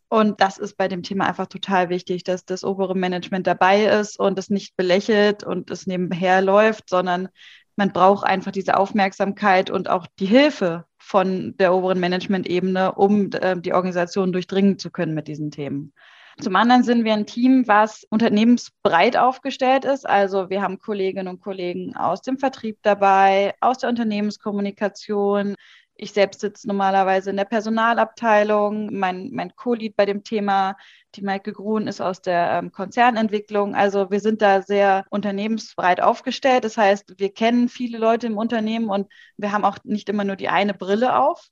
Und 0.10 0.40
das 0.40 0.58
ist 0.58 0.78
bei 0.78 0.88
dem 0.88 1.04
Thema 1.04 1.28
einfach 1.28 1.48
total 1.48 1.90
wichtig, 1.90 2.24
dass 2.24 2.46
das 2.46 2.64
obere 2.64 2.96
Management 2.96 3.46
dabei 3.46 3.86
ist 3.86 4.18
und 4.20 4.40
es 4.40 4.50
nicht 4.50 4.78
belächelt 4.78 5.44
und 5.44 5.70
es 5.70 5.86
nebenher 5.86 6.42
läuft, 6.42 6.90
sondern 6.90 7.28
man 7.76 7.92
braucht 7.92 8.26
einfach 8.26 8.52
diese 8.52 8.78
Aufmerksamkeit 8.78 9.70
und 9.70 9.90
auch 9.90 10.08
die 10.20 10.26
Hilfe 10.26 10.86
von 10.98 11.56
der 11.58 11.74
oberen 11.74 12.00
Management-Ebene, 12.00 12.94
um 12.94 13.30
äh, 13.34 13.60
die 13.60 13.74
Organisation 13.74 14.32
durchdringen 14.32 14.80
zu 14.80 14.92
können 14.92 15.14
mit 15.14 15.28
diesen 15.28 15.52
Themen. 15.52 15.94
Zum 16.40 16.56
anderen 16.56 16.84
sind 16.84 17.04
wir 17.04 17.14
ein 17.14 17.26
Team, 17.26 17.68
was 17.68 18.06
unternehmensbreit 18.10 19.18
aufgestellt 19.18 19.86
ist. 19.86 20.08
Also 20.08 20.50
wir 20.50 20.62
haben 20.62 20.78
Kolleginnen 20.78 21.28
und 21.28 21.42
Kollegen 21.42 21.96
aus 21.96 22.22
dem 22.22 22.38
Vertrieb 22.38 22.78
dabei, 22.84 23.56
aus 23.60 23.80
der 23.80 23.90
Unternehmenskommunikation, 23.90 25.56
ich 25.98 26.12
selbst 26.14 26.42
sitze 26.42 26.68
normalerweise 26.68 27.30
in 27.30 27.38
der 27.38 27.46
Personalabteilung. 27.46 28.98
Mein, 28.98 29.32
mein 29.32 29.56
Co-Lead 29.56 29.96
bei 29.96 30.06
dem 30.06 30.24
Thema, 30.24 30.78
die 31.16 31.22
Maike 31.22 31.54
Grun, 31.54 31.88
ist 31.88 32.02
aus 32.02 32.22
der 32.22 32.52
ähm, 32.52 32.72
Konzernentwicklung. 32.72 33.76
Also 33.76 34.12
wir 34.12 34.20
sind 34.20 34.42
da 34.42 34.62
sehr 34.62 35.06
unternehmensbreit 35.10 36.02
aufgestellt. 36.02 36.64
Das 36.64 36.78
heißt, 36.78 37.20
wir 37.20 37.34
kennen 37.34 37.70
viele 37.70 37.98
Leute 37.98 38.28
im 38.28 38.38
Unternehmen 38.38 38.90
und 38.90 39.12
wir 39.38 39.52
haben 39.52 39.66
auch 39.66 39.78
nicht 39.84 40.10
immer 40.10 40.24
nur 40.24 40.36
die 40.36 40.50
eine 40.50 40.74
Brille 40.74 41.20
auf. 41.20 41.50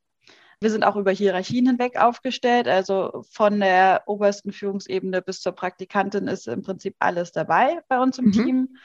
Wir 0.60 0.72
sind 0.72 0.84
auch 0.86 0.96
über 0.96 1.12
Hierarchien 1.12 1.68
hinweg 1.68 1.98
aufgestellt. 1.98 2.68
Also 2.68 3.24
von 3.32 3.60
der 3.60 4.04
obersten 4.06 4.52
Führungsebene 4.52 5.22
bis 5.22 5.42
zur 5.42 5.52
Praktikantin 5.52 6.28
ist 6.28 6.48
im 6.48 6.62
Prinzip 6.62 6.96
alles 7.00 7.32
dabei 7.32 7.82
bei 7.88 8.00
uns 8.00 8.20
im 8.20 8.26
mhm. 8.26 8.32
Team. 8.32 8.78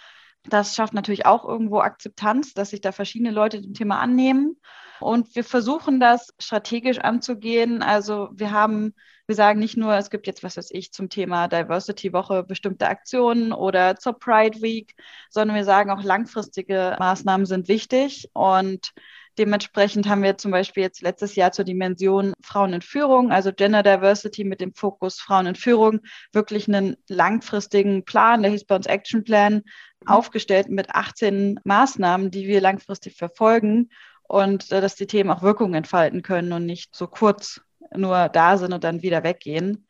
Das 0.45 0.75
schafft 0.75 0.95
natürlich 0.95 1.27
auch 1.27 1.45
irgendwo 1.45 1.81
Akzeptanz, 1.81 2.55
dass 2.55 2.71
sich 2.71 2.81
da 2.81 2.93
verschiedene 2.93 3.31
Leute 3.31 3.61
dem 3.61 3.75
Thema 3.75 3.99
annehmen. 4.01 4.57
Und 5.01 5.35
wir 5.35 5.45
versuchen 5.45 6.01
das 6.01 6.29
strategisch 6.39 6.99
anzugehen. 6.99 7.83
Also 7.83 8.29
wir 8.33 8.51
haben, 8.51 8.95
wir 9.27 9.35
sagen 9.35 9.59
nicht 9.59 9.77
nur, 9.77 9.95
es 9.95 10.11
gibt 10.11 10.27
jetzt, 10.27 10.43
was 10.43 10.57
weiß 10.57 10.71
ich, 10.73 10.93
zum 10.93 11.09
Thema 11.09 11.49
Diversity 11.49 12.13
Woche 12.13 12.43
bestimmte 12.43 12.89
Aktionen 12.89 13.53
oder 13.53 13.97
zur 13.97 14.19
Pride 14.19 14.61
Week, 14.61 14.95
sondern 15.31 15.57
wir 15.57 15.65
sagen 15.65 15.91
auch 15.91 16.03
langfristige 16.03 16.97
Maßnahmen 16.99 17.47
sind 17.47 17.69
wichtig 17.69 18.29
und 18.33 18.93
Dementsprechend 19.39 20.09
haben 20.09 20.23
wir 20.23 20.37
zum 20.39 20.51
Beispiel 20.51 20.83
jetzt 20.83 21.03
letztes 21.03 21.35
Jahr 21.35 21.53
zur 21.53 21.65
Dimension 21.65 22.33
Frauen 22.43 22.73
in 22.73 22.83
Führung, 22.83 23.31
also 23.31 23.53
Gender 23.53 23.83
Diversity 23.83 24.45
mit 24.45 24.61
dem 24.61 24.75
Fokus 24.75 25.21
Frauen 25.21 25.47
in 25.47 25.55
Führung, 25.55 26.01
wirklich 26.33 26.69
einen 26.69 26.97
langfristigen 27.09 28.05
Plan, 28.05 28.43
der 28.43 28.51
hieß 28.51 28.65
bei 28.65 28.77
uns 28.77 28.87
Action 28.87 29.25
Plan, 29.25 29.55
mhm. 29.55 30.09
aufgestellt 30.09 30.69
mit 30.69 30.91
18 30.91 31.61
Maßnahmen, 31.65 32.31
die 32.31 32.47
wir 32.49 32.61
langfristig 32.61 33.17
verfolgen 33.17 33.91
und 34.25 34.71
äh, 34.73 34.81
dass 34.81 34.97
die 34.97 35.07
Themen 35.07 35.31
auch 35.31 35.43
Wirkung 35.43 35.75
entfalten 35.75 36.23
können 36.23 36.53
und 36.53 36.67
nicht 36.67 36.95
so 36.95 37.07
kurz 37.07 37.61
nur 37.95 38.29
da 38.29 38.57
sind 38.59 38.73
und 38.73 38.85
dann 38.85 39.03
wieder 39.03 39.25
weggehen. 39.25 39.87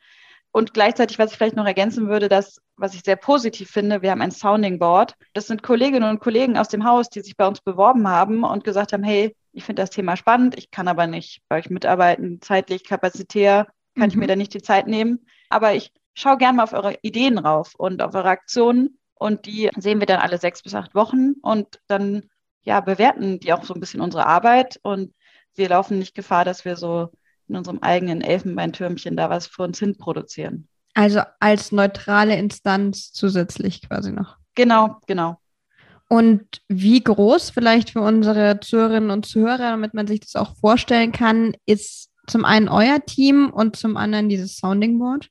Und 0.53 0.75
gleichzeitig, 0.75 1.19
was 1.19 1.31
ich 1.31 1.39
vielleicht 1.39 1.57
noch 1.57 1.67
ergänzen 1.67 2.09
würde, 2.09 2.29
dass, 2.29 2.61
was 2.77 2.95
ich 2.95 3.03
sehr 3.03 3.17
positiv 3.17 3.71
finde, 3.71 4.03
wir 4.03 4.11
haben 4.11 4.23
ein 4.23 4.33
Sounding 4.33 4.79
Board. 4.79 5.15
Das 5.33 5.47
sind 5.47 5.63
Kolleginnen 5.63 6.09
und 6.09 6.21
Kollegen 6.21 6.59
aus 6.59 6.69
dem 6.69 6.85
Haus, 6.85 7.09
die 7.09 7.21
sich 7.21 7.37
bei 7.37 7.47
uns 7.47 7.61
beworben 7.61 8.09
haben 8.09 8.43
und 8.43 8.65
gesagt 8.65 8.93
haben, 8.93 9.05
hey, 9.05 9.37
ich 9.53 9.65
finde 9.65 9.83
das 9.83 9.91
Thema 9.91 10.17
spannend, 10.17 10.59
ich 10.59 10.71
kann 10.71 10.89
aber 10.89 11.07
nicht 11.07 11.43
bei 11.49 11.59
euch 11.59 11.71
mitarbeiten, 11.71 12.41
zeitlich, 12.41 12.85
kapazitär, 12.85 13.67
kann 13.95 14.05
mhm. 14.05 14.11
ich 14.11 14.17
mir 14.17 14.27
da 14.27 14.37
nicht 14.37 14.55
die 14.55 14.63
Zeit 14.63 14.87
nehmen. 14.87 15.25
Aber 15.49 15.75
ich 15.75 15.93
schaue 16.15 16.39
gerne 16.39 16.57
mal 16.57 16.65
auf 16.65 16.73
eure 16.73 16.99
Ideen 17.03 17.39
rauf 17.39 17.75
und 17.77 18.03
auf 18.03 18.15
eure 18.15 18.29
Aktionen 18.29 18.99
und 19.15 19.47
die 19.47 19.71
sehen 19.77 20.01
wir 20.01 20.07
dann 20.07 20.21
alle 20.21 20.39
sechs 20.39 20.63
bis 20.63 20.75
acht 20.75 20.95
Wochen 20.95 21.35
und 21.43 21.81
dann 21.87 22.29
ja, 22.63 22.81
bewerten 22.81 23.41
die 23.41 23.53
auch 23.53 23.65
so 23.65 23.75
ein 23.75 23.81
bisschen 23.81 24.01
unsere 24.01 24.27
Arbeit 24.27 24.81
und 24.83 25.15
wir 25.55 25.69
laufen 25.69 25.99
nicht 25.99 26.15
Gefahr, 26.15 26.45
dass 26.45 26.65
wir 26.65 26.77
so 26.77 27.11
in 27.51 27.57
unserem 27.57 27.81
eigenen 27.81 28.23
Elfenbeintürmchen 28.23 29.17
da 29.17 29.29
was 29.29 29.47
für 29.47 29.65
uns 29.65 29.79
hin 29.79 29.99
produzieren. 29.99 30.69
Also 30.95 31.21
als 31.39 31.73
neutrale 31.73 32.37
Instanz 32.37 33.13
zusätzlich 33.13 33.83
quasi 33.83 34.13
noch. 34.13 34.37
Genau, 34.55 34.97
genau. 35.07 35.39
Und 36.09 36.45
wie 36.69 37.03
groß 37.03 37.51
vielleicht 37.51 37.91
für 37.91 38.01
unsere 38.01 38.59
Zuhörerinnen 38.59 39.11
und 39.11 39.27
Zuhörer, 39.27 39.71
damit 39.71 39.95
man 39.95 40.09
sich 40.09 40.21
das 40.21 40.35
auch 40.35 40.57
vorstellen 40.57 41.13
kann, 41.13 41.55
ist 41.67 42.11
zum 42.27 42.45
einen 42.45 42.69
euer 42.69 43.05
Team 43.05 43.51
und 43.51 43.77
zum 43.77 43.97
anderen 43.97 44.29
dieses 44.29 44.57
Sounding 44.57 44.99
Board? 44.99 45.29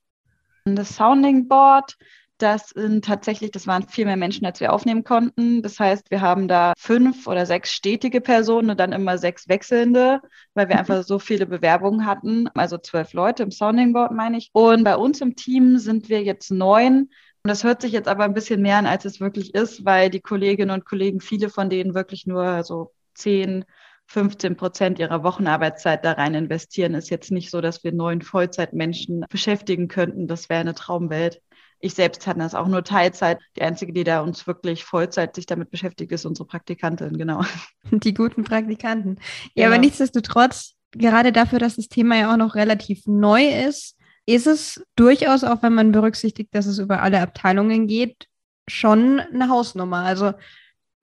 Das 0.66 0.96
Sounding 0.96 1.48
Board 1.48 1.98
das 2.41 2.69
sind 2.69 3.05
tatsächlich, 3.05 3.51
das 3.51 3.67
waren 3.67 3.88
viel 3.88 4.05
mehr 4.05 4.17
Menschen, 4.17 4.46
als 4.46 4.60
wir 4.60 4.74
aufnehmen 4.74 5.03
konnten. 5.03 5.62
Das 5.62 5.79
heißt, 5.79 6.10
wir 6.10 6.22
haben 6.22 6.48
da 6.48 6.74
fünf 6.77 7.27
oder 7.27 7.46
sechs 7.46 7.72
stetige 7.72 8.22
Personen 8.22 8.69
und 8.69 8.79
dann 8.79 8.93
immer 8.93 9.17
sechs 9.17 9.48
wechselnde, 9.48 10.22
weil 10.53 10.69
wir 10.69 10.79
einfach 10.79 11.03
so 11.03 11.19
viele 11.19 11.46
Bewerbungen 11.46 12.05
hatten. 12.05 12.48
Also 12.55 12.77
zwölf 12.77 13.13
Leute 13.13 13.43
im 13.43 13.51
Sounding 13.51 13.93
Board, 13.93 14.12
meine 14.13 14.38
ich. 14.38 14.50
Und 14.53 14.84
bei 14.84 14.96
uns 14.96 15.22
im 15.22 15.36
Team 15.36 15.77
sind 15.77 16.10
wir 16.10 16.24
jetzt 16.24 16.50
neun. 16.51 17.10
Und 17.43 17.48
das 17.48 17.63
hört 17.63 17.81
sich 17.81 17.91
jetzt 17.91 18.08
aber 18.08 18.24
ein 18.24 18.34
bisschen 18.34 18.62
mehr 18.62 18.77
an, 18.77 18.86
als 18.86 19.05
es 19.05 19.19
wirklich 19.19 19.53
ist, 19.53 19.86
weil 19.86 20.10
die 20.10 20.22
Kolleginnen 20.22 20.72
und 20.72 20.86
Kollegen, 20.86 21.22
viele 21.22 21.50
von 21.50 21.69
denen 21.69 21.93
wirklich 21.93 22.25
nur 22.25 22.63
so 22.63 22.93
zehn, 23.13 23.65
15 24.08 24.55
Prozent 24.55 24.98
ihrer 25.00 25.24
Wochenarbeitszeit 25.24 26.03
da 26.03 26.13
rein 26.13 26.34
investieren, 26.34 26.96
ist 26.96 27.10
jetzt 27.10 27.31
nicht 27.31 27.51
so, 27.51 27.62
dass 27.62 27.84
wir 27.84 27.91
neun 27.91 28.24
Vollzeitmenschen 28.24 29.24
beschäftigen 29.29 29.88
könnten. 29.88 30.27
Das 30.27 30.50
wäre 30.50 30.62
eine 30.62 30.74
Traumwelt. 30.74 31.41
Ich 31.80 31.94
selbst 31.94 32.28
hatte 32.28 32.40
das 32.40 32.56
auch 32.56 32.68
nur 32.68 32.84
Teilzeit. 32.84 33.40
Die 33.56 33.62
einzige, 33.62 33.94
die 33.94 34.04
da 34.04 34.22
uns 34.22 34.46
wirklich 34.48 34.84
Vollzeit 34.84 35.36
sich 35.36 35.46
damit 35.46 35.72
beschäftigt, 35.72 36.12
ist 36.12 36.26
unsere 36.26 36.48
Praktikantin, 36.48 37.18
genau. 37.18 37.44
Die 37.92 38.14
guten 38.14 38.44
Praktikanten. 38.44 39.18
Ja, 39.56 39.66
genau. 39.66 39.68
aber 39.68 39.78
nichtsdestotrotz 39.78 40.76
gerade 40.92 41.32
dafür, 41.32 41.60
dass 41.60 41.76
das 41.76 41.88
Thema 41.88 42.18
ja 42.18 42.34
auch 42.34 42.38
noch 42.38 42.56
relativ 42.56 43.06
neu 43.06 43.48
ist, 43.48 43.96
ist 44.26 44.48
es 44.48 44.84
durchaus, 44.96 45.44
auch 45.44 45.64
wenn 45.64 45.74
man 45.74 45.92
berücksichtigt, 45.92 46.54
dass 46.54 46.66
es 46.66 46.80
über 46.80 47.02
alle 47.02 47.22
Abteilungen 47.22 47.88
geht, 47.88 48.28
schon 48.68 49.20
eine 49.20 49.50
Hausnummer. 49.50 50.04
Also 50.04 50.34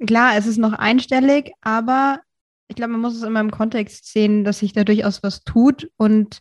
klar, 0.04 0.36
es 0.36 0.46
ist 0.46 0.58
noch 0.58 0.72
einstellig, 0.72 1.52
aber 1.60 2.20
ich 2.68 2.76
glaube, 2.76 2.92
man 2.92 3.00
muss 3.00 3.16
es 3.16 3.22
immer 3.22 3.40
im 3.40 3.50
Kontext 3.50 4.12
sehen, 4.12 4.44
dass 4.44 4.60
sich 4.60 4.72
da 4.72 4.84
durchaus 4.84 5.22
was 5.22 5.42
tut 5.42 5.90
und 5.96 6.40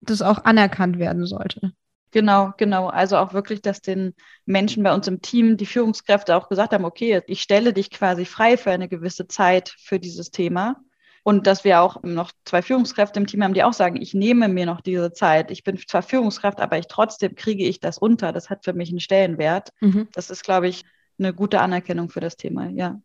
das 0.00 0.22
auch 0.22 0.44
anerkannt 0.44 0.98
werden 0.98 1.26
sollte. 1.26 1.72
Genau, 2.12 2.52
genau. 2.56 2.88
Also 2.88 3.16
auch 3.16 3.32
wirklich, 3.32 3.62
dass 3.62 3.80
den 3.80 4.14
Menschen 4.44 4.82
bei 4.82 4.92
uns 4.92 5.06
im 5.06 5.22
Team, 5.22 5.56
die 5.56 5.66
Führungskräfte 5.66 6.36
auch 6.36 6.48
gesagt 6.48 6.72
haben, 6.72 6.84
okay, 6.84 7.22
ich 7.26 7.40
stelle 7.40 7.72
dich 7.72 7.90
quasi 7.90 8.24
frei 8.24 8.56
für 8.56 8.70
eine 8.70 8.88
gewisse 8.88 9.28
Zeit 9.28 9.74
für 9.78 10.00
dieses 10.00 10.30
Thema. 10.30 10.76
Und 11.22 11.46
dass 11.46 11.64
wir 11.64 11.82
auch 11.82 12.02
noch 12.02 12.32
zwei 12.44 12.62
Führungskräfte 12.62 13.20
im 13.20 13.26
Team 13.26 13.44
haben, 13.44 13.54
die 13.54 13.62
auch 13.62 13.74
sagen, 13.74 14.00
ich 14.00 14.14
nehme 14.14 14.48
mir 14.48 14.66
noch 14.66 14.80
diese 14.80 15.12
Zeit. 15.12 15.50
Ich 15.50 15.64
bin 15.64 15.76
zwar 15.78 16.02
Führungskraft, 16.02 16.60
aber 16.60 16.78
ich 16.78 16.86
trotzdem 16.88 17.34
kriege 17.34 17.64
ich 17.64 17.78
das 17.78 17.98
unter. 17.98 18.32
Das 18.32 18.48
hat 18.48 18.64
für 18.64 18.72
mich 18.72 18.88
einen 18.88 19.00
Stellenwert. 19.00 19.70
Mhm. 19.80 20.08
Das 20.12 20.30
ist, 20.30 20.42
glaube 20.42 20.68
ich, 20.68 20.84
eine 21.18 21.34
gute 21.34 21.60
Anerkennung 21.60 22.08
für 22.08 22.20
das 22.20 22.36
Thema, 22.36 22.70
ja. 22.70 23.00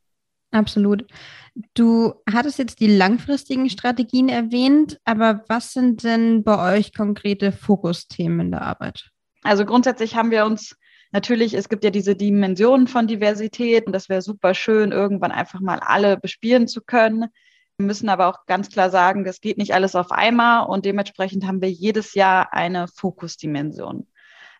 Absolut. 0.56 1.06
Du 1.74 2.14
hattest 2.32 2.60
jetzt 2.60 2.80
die 2.80 2.88
langfristigen 2.88 3.70
Strategien 3.70 4.30
erwähnt, 4.30 5.00
aber 5.04 5.44
was 5.50 5.74
sind 5.74 6.04
denn 6.06 6.44
bei 6.44 6.78
euch 6.78 6.94
konkrete 6.94 7.52
Fokusthemen 7.52 8.40
in 8.40 8.52
der 8.52 8.62
Arbeit? 8.62 9.10
Also 9.44 9.66
grundsätzlich 9.66 10.16
haben 10.16 10.32
wir 10.32 10.46
uns 10.46 10.78
natürlich, 11.12 11.54
es 11.56 11.68
gibt 11.68 11.84
ja 11.84 11.90
diese 11.90 12.16
Dimensionen 12.16 12.88
von 12.88 13.06
Diversität 13.06 13.86
und 13.86 13.92
das 13.92 14.08
wäre 14.08 14.22
super 14.22 14.54
schön, 14.54 14.94
irgendwann 14.94 15.34
einfach 15.34 15.60
mal 15.60 15.80
alle 15.80 16.18
bespielen 16.18 16.70
zu 16.70 16.82
können. 16.82 17.26
Wir 17.78 17.86
müssen 17.86 18.08
aber 18.08 18.28
auch 18.28 18.46
ganz 18.46 18.70
klar 18.70 18.90
sagen, 18.90 19.26
das 19.26 19.42
geht 19.42 19.58
nicht 19.58 19.74
alles 19.74 19.96
auf 19.96 20.12
einmal 20.12 20.68
und 20.68 20.86
dementsprechend 20.86 21.46
haben 21.46 21.62
wir 21.62 21.70
jedes 21.70 22.14
Jahr 22.14 22.54
eine 22.54 22.88
Fokusdimension. 22.88 24.08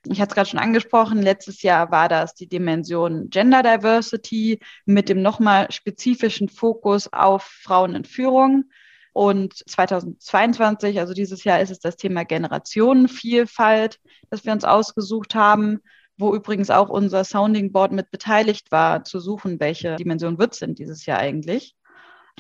Ich 0.08 0.22
hatte 0.22 0.30
es 0.30 0.36
gerade 0.36 0.50
schon 0.50 0.60
angesprochen, 0.60 1.22
letztes 1.22 1.62
Jahr 1.64 1.92
war 1.92 2.10
das 2.10 2.36
die 2.36 2.48
Dimension 2.48 3.30
Gender 3.30 3.64
Diversity 3.64 4.60
mit 4.86 5.10
dem 5.10 5.22
nochmal 5.22 5.72
spezifischen 5.72 6.48
Fokus 6.48 7.12
auf 7.12 7.44
Frauen 7.44 7.96
in 7.96 8.06
Führung. 8.06 8.66
Und 9.14 9.54
2022, 9.70 11.00
also 11.00 11.14
dieses 11.14 11.44
Jahr, 11.44 11.62
ist 11.62 11.72
es 11.72 11.80
das 11.80 11.96
Thema 11.96 12.24
Generationenvielfalt, 12.26 14.00
das 14.30 14.46
wir 14.46 14.52
uns 14.52 14.66
ausgesucht 14.66 15.34
haben, 15.36 15.80
wo 16.18 16.36
übrigens 16.36 16.70
auch 16.70 16.90
unser 16.90 17.24
Sounding 17.24 17.72
Board 17.72 17.92
mit 17.92 18.12
beteiligt 18.12 18.72
war, 18.72 19.04
zu 19.04 19.20
suchen, 19.20 19.60
welche 19.60 19.96
Dimension 19.96 20.38
wird 20.38 20.54
es 20.54 20.60
denn 20.60 20.76
dieses 20.76 21.06
Jahr 21.06 21.20
eigentlich. 21.20 21.76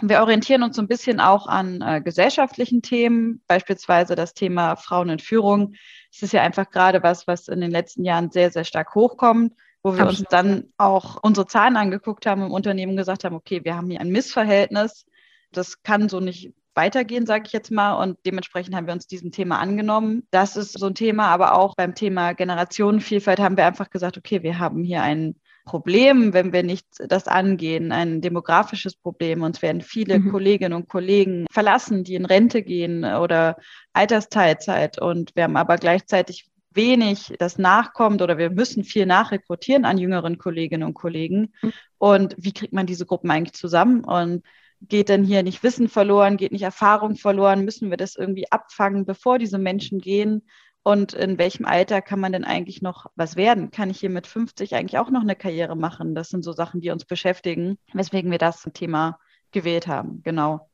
Wir 0.02 0.22
orientieren 0.22 0.64
uns 0.64 0.75
so 0.75 0.82
ein 0.82 0.88
bisschen 0.88 1.20
auch 1.20 1.48
an 1.48 1.82
äh, 1.82 2.02
gesellschaftlichen 2.02 2.82
Themen, 2.82 3.42
beispielsweise 3.48 4.16
das 4.16 4.34
Thema 4.34 4.75
Frauen 4.75 5.10
in 5.10 5.20
Führung. 5.20 5.75
Es 6.12 6.22
ist 6.22 6.34
ja 6.34 6.42
einfach 6.42 6.70
gerade 6.70 7.02
was, 7.02 7.28
was 7.28 7.48
in 7.48 7.62
den 7.62 7.72
letzten 7.72 8.04
Jahren 8.04 8.30
sehr, 8.30 8.52
sehr 8.52 8.66
stark 8.66 8.94
hochkommt, 8.94 9.54
wo 9.84 9.94
wir 9.94 10.02
Absolut. 10.02 10.20
uns 10.20 10.30
dann 10.30 10.74
auch 10.78 11.24
unsere 11.24 11.48
Zahlen 11.48 11.78
angeguckt 11.78 12.25
haben 12.25 12.42
im 12.42 12.52
Unternehmen 12.52 12.92
und 12.92 12.98
gesagt 12.98 13.24
haben, 13.24 13.36
okay, 13.36 13.64
wir 13.64 13.78
haben 13.78 13.90
hier 13.90 14.02
ein 14.02 14.10
Missverhältnis. 14.10 15.06
Das 15.52 15.82
kann 15.82 16.10
so 16.10 16.20
nicht 16.20 16.54
weitergehen, 16.74 17.25
sage 17.25 17.44
ich 17.48 17.54
jetzt 17.54 17.72
mal. 17.72 17.94
Und 17.94 18.18
dementsprechend 18.25 18.75
haben 18.75 18.88
wir 18.88 18.94
uns 18.94 19.08
diesem 19.08 19.32
Thema 19.32 19.60
angenommen. 19.60 20.28
Das 20.30 20.58
ist 20.58 20.78
so 20.78 20.88
ein 20.88 20.96
Thema, 20.96 21.28
aber 21.28 21.58
auch 21.58 21.75
beim 21.75 21.96
Thema 21.96 22.34
Generationenvielfalt 22.34 23.40
haben 23.40 23.56
wir 23.56 23.66
einfach 23.66 23.90
gesagt, 23.90 24.18
okay, 24.18 24.44
wir 24.44 24.60
haben 24.60 24.84
hier 24.84 25.02
ein 25.02 25.36
Problem, 25.66 26.34
wenn 26.34 26.54
wir 26.54 26.64
nicht 26.64 26.86
das 27.00 27.28
angehen, 27.28 27.92
ein 27.92 28.22
demografisches 28.22 28.96
Problem. 28.96 29.42
Uns 29.42 29.62
werden 29.62 29.82
viele 29.82 30.20
mhm. 30.20 30.32
Kolleginnen 30.32 30.74
und 30.74 30.88
Kollegen 30.88 31.46
verlassen, 31.52 32.04
die 32.04 32.16
in 32.16 32.26
Rente 32.26 32.62
gehen 32.62 33.04
oder 33.04 33.58
Altersteilzeit. 33.92 35.02
Und 35.02 35.36
wir 35.36 35.44
haben 35.44 35.58
aber 35.58 35.78
gleichzeitig 35.78 36.48
wenig, 36.72 37.34
das 37.40 37.58
nachkommt 37.58 38.22
oder 38.22 38.38
wir 38.38 38.52
müssen 38.52 38.84
viel 38.84 39.06
nachrekrutieren 39.06 39.86
an 39.86 39.98
jüngeren 39.98 40.38
Kolleginnen 40.38 40.84
und 40.84 40.94
Kollegen. 40.94 41.54
Mhm. 41.62 41.74
Und 41.98 42.36
wie 42.38 42.54
kriegt 42.54 42.74
man 42.74 42.86
diese 42.86 43.06
Gruppen 43.06 43.32
eigentlich 43.32 43.54
zusammen? 43.54 44.04
Und 44.04 44.44
geht 44.82 45.10
denn 45.10 45.24
hier 45.24 45.42
nicht 45.42 45.64
Wissen 45.64 45.90
verloren, 45.90 46.38
geht 46.38 46.52
nicht 46.52 46.62
Erfahrung 46.62 47.16
verloren? 47.16 47.66
Müssen 47.66 47.90
wir 47.90 47.98
das 47.98 48.16
irgendwie 48.16 48.52
abfangen, 48.52 49.06
bevor 49.06 49.40
diese 49.40 49.58
Menschen 49.58 50.00
gehen? 50.00 50.44
Und 50.88 51.13
in 51.13 51.39
welchem 51.39 51.65
Alter 51.65 52.00
kann 52.04 52.20
man 52.20 52.32
denn 52.32 52.44
eigentlich 52.44 52.84
noch 52.84 53.08
was 53.15 53.36
werden? 53.36 53.72
Kann 53.72 53.89
ich 53.89 54.00
hier 54.00 54.12
mit 54.12 54.27
50 54.27 54.75
eigentlich 54.75 55.00
auch 55.00 55.10
noch 55.10 55.24
eine 55.24 55.36
Karriere 55.36 55.75
machen? 55.75 56.13
Das 56.13 56.30
sind 56.30 56.44
so 56.44 56.51
Sachen, 56.51 56.80
die 56.80 56.92
uns 56.92 57.06
beschäftigen, 57.06 57.80
weswegen 57.94 58.30
wir 58.30 58.38
das 58.38 58.70
Thema 58.75 59.18
gewählt 59.51 59.88
haben. 59.88 60.22
Genau. 60.22 60.70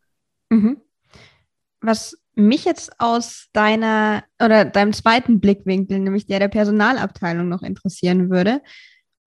Mhm. 0.49 0.81
Was 1.79 2.21
mich 2.35 2.65
jetzt 2.65 2.99
aus 2.99 3.47
deiner 3.53 4.25
oder 4.43 4.65
deinem 4.65 4.91
zweiten 4.91 5.39
Blickwinkel, 5.39 5.99
nämlich 5.99 6.27
der 6.27 6.39
der 6.39 6.49
Personalabteilung, 6.49 7.47
noch 7.47 7.61
interessieren 7.61 8.29
würde, 8.29 8.61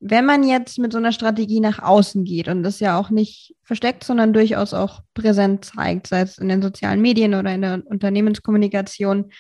wenn 0.01 0.27
man 0.27 0.45
jetzt 0.45 0.79
mit 0.79 0.93
so 0.93 0.99
einer 0.99 1.13
Strategie 1.13 1.61
nach 1.61 1.79
außen 1.79 2.25
geht 2.25 2.49
und 2.49 2.63
das 2.63 2.79
ja 2.79 2.99
auch 2.99 3.09
nicht 3.09 3.57
versteckt, 3.63 4.05
sondern 4.05 4.35
durchaus 4.35 4.75
auch 4.75 5.01
präsent 5.15 5.65
zeigt, 5.65 6.09
sei 6.09 6.21
es 6.21 6.37
in 6.37 6.51
den 6.51 6.61
sozialen 6.61 7.01
Medien 7.01 7.33
oder 7.33 7.55
in 7.55 7.63
der 7.63 7.83
Unternehmenskommunikation, 7.87 9.31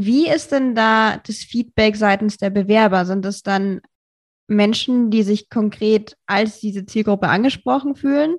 wie 0.00 0.28
ist 0.28 0.52
denn 0.52 0.76
da 0.76 1.16
das 1.26 1.38
Feedback 1.38 1.96
seitens 1.96 2.36
der 2.36 2.50
Bewerber? 2.50 3.04
Sind 3.04 3.26
es 3.26 3.42
dann 3.42 3.80
Menschen, 4.46 5.10
die 5.10 5.24
sich 5.24 5.50
konkret 5.50 6.16
als 6.26 6.60
diese 6.60 6.86
Zielgruppe 6.86 7.26
angesprochen 7.26 7.96
fühlen? 7.96 8.36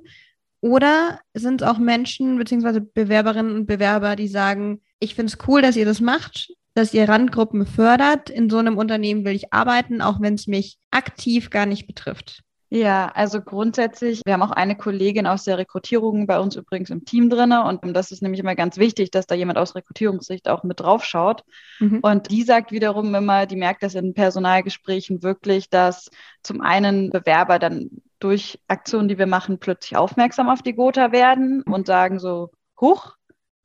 Oder 0.61 1.19
sind 1.33 1.61
es 1.61 1.67
auch 1.67 1.77
Menschen 1.77 2.37
bzw. 2.37 2.79
Bewerberinnen 2.79 3.55
und 3.55 3.65
Bewerber, 3.65 4.15
die 4.15 4.29
sagen, 4.29 4.81
ich 4.99 5.15
finde 5.15 5.33
es 5.33 5.47
cool, 5.49 5.61
dass 5.61 5.75
ihr 5.75 5.83
das 5.83 5.99
macht, 5.99 6.53
dass 6.75 6.93
ihr 6.93 7.09
Randgruppen 7.09 7.65
fördert. 7.65 8.29
In 8.29 8.49
so 8.49 8.57
einem 8.57 8.77
Unternehmen 8.77 9.25
will 9.25 9.35
ich 9.35 9.51
arbeiten, 9.51 10.01
auch 10.01 10.21
wenn 10.21 10.35
es 10.35 10.47
mich 10.47 10.77
aktiv 10.91 11.49
gar 11.49 11.65
nicht 11.65 11.87
betrifft. 11.87 12.41
Ja, 12.71 13.07
also 13.15 13.41
grundsätzlich, 13.41 14.21
wir 14.25 14.33
haben 14.33 14.43
auch 14.43 14.51
eine 14.51 14.77
Kollegin 14.77 15.25
aus 15.25 15.43
der 15.43 15.57
Rekrutierung 15.57 16.27
bei 16.27 16.39
uns 16.39 16.55
übrigens 16.55 16.91
im 16.91 17.03
Team 17.03 17.27
drin 17.31 17.51
und 17.51 17.81
das 17.95 18.11
ist 18.11 18.21
nämlich 18.21 18.39
immer 18.39 18.55
ganz 18.55 18.77
wichtig, 18.77 19.09
dass 19.09 19.25
da 19.25 19.33
jemand 19.33 19.57
aus 19.57 19.75
Rekrutierungssicht 19.75 20.47
auch 20.47 20.63
mit 20.63 20.79
drauf 20.79 21.03
schaut. 21.03 21.43
Mhm. 21.79 21.99
Und 22.03 22.29
die 22.29 22.43
sagt 22.43 22.71
wiederum 22.71 23.15
immer, 23.15 23.47
die 23.47 23.55
merkt 23.55 23.81
das 23.81 23.95
in 23.95 24.13
Personalgesprächen 24.13 25.23
wirklich, 25.23 25.71
dass 25.71 26.11
zum 26.43 26.61
einen 26.61 27.09
Bewerber 27.09 27.57
dann 27.57 27.89
durch 28.19 28.59
Aktionen, 28.67 29.07
die 29.07 29.17
wir 29.17 29.27
machen, 29.27 29.57
plötzlich 29.57 29.97
aufmerksam 29.97 30.47
auf 30.47 30.61
die 30.61 30.73
Gotha 30.75 31.11
werden 31.11 31.63
und 31.63 31.87
sagen 31.87 32.19
so, 32.19 32.51
huch, 32.79 33.15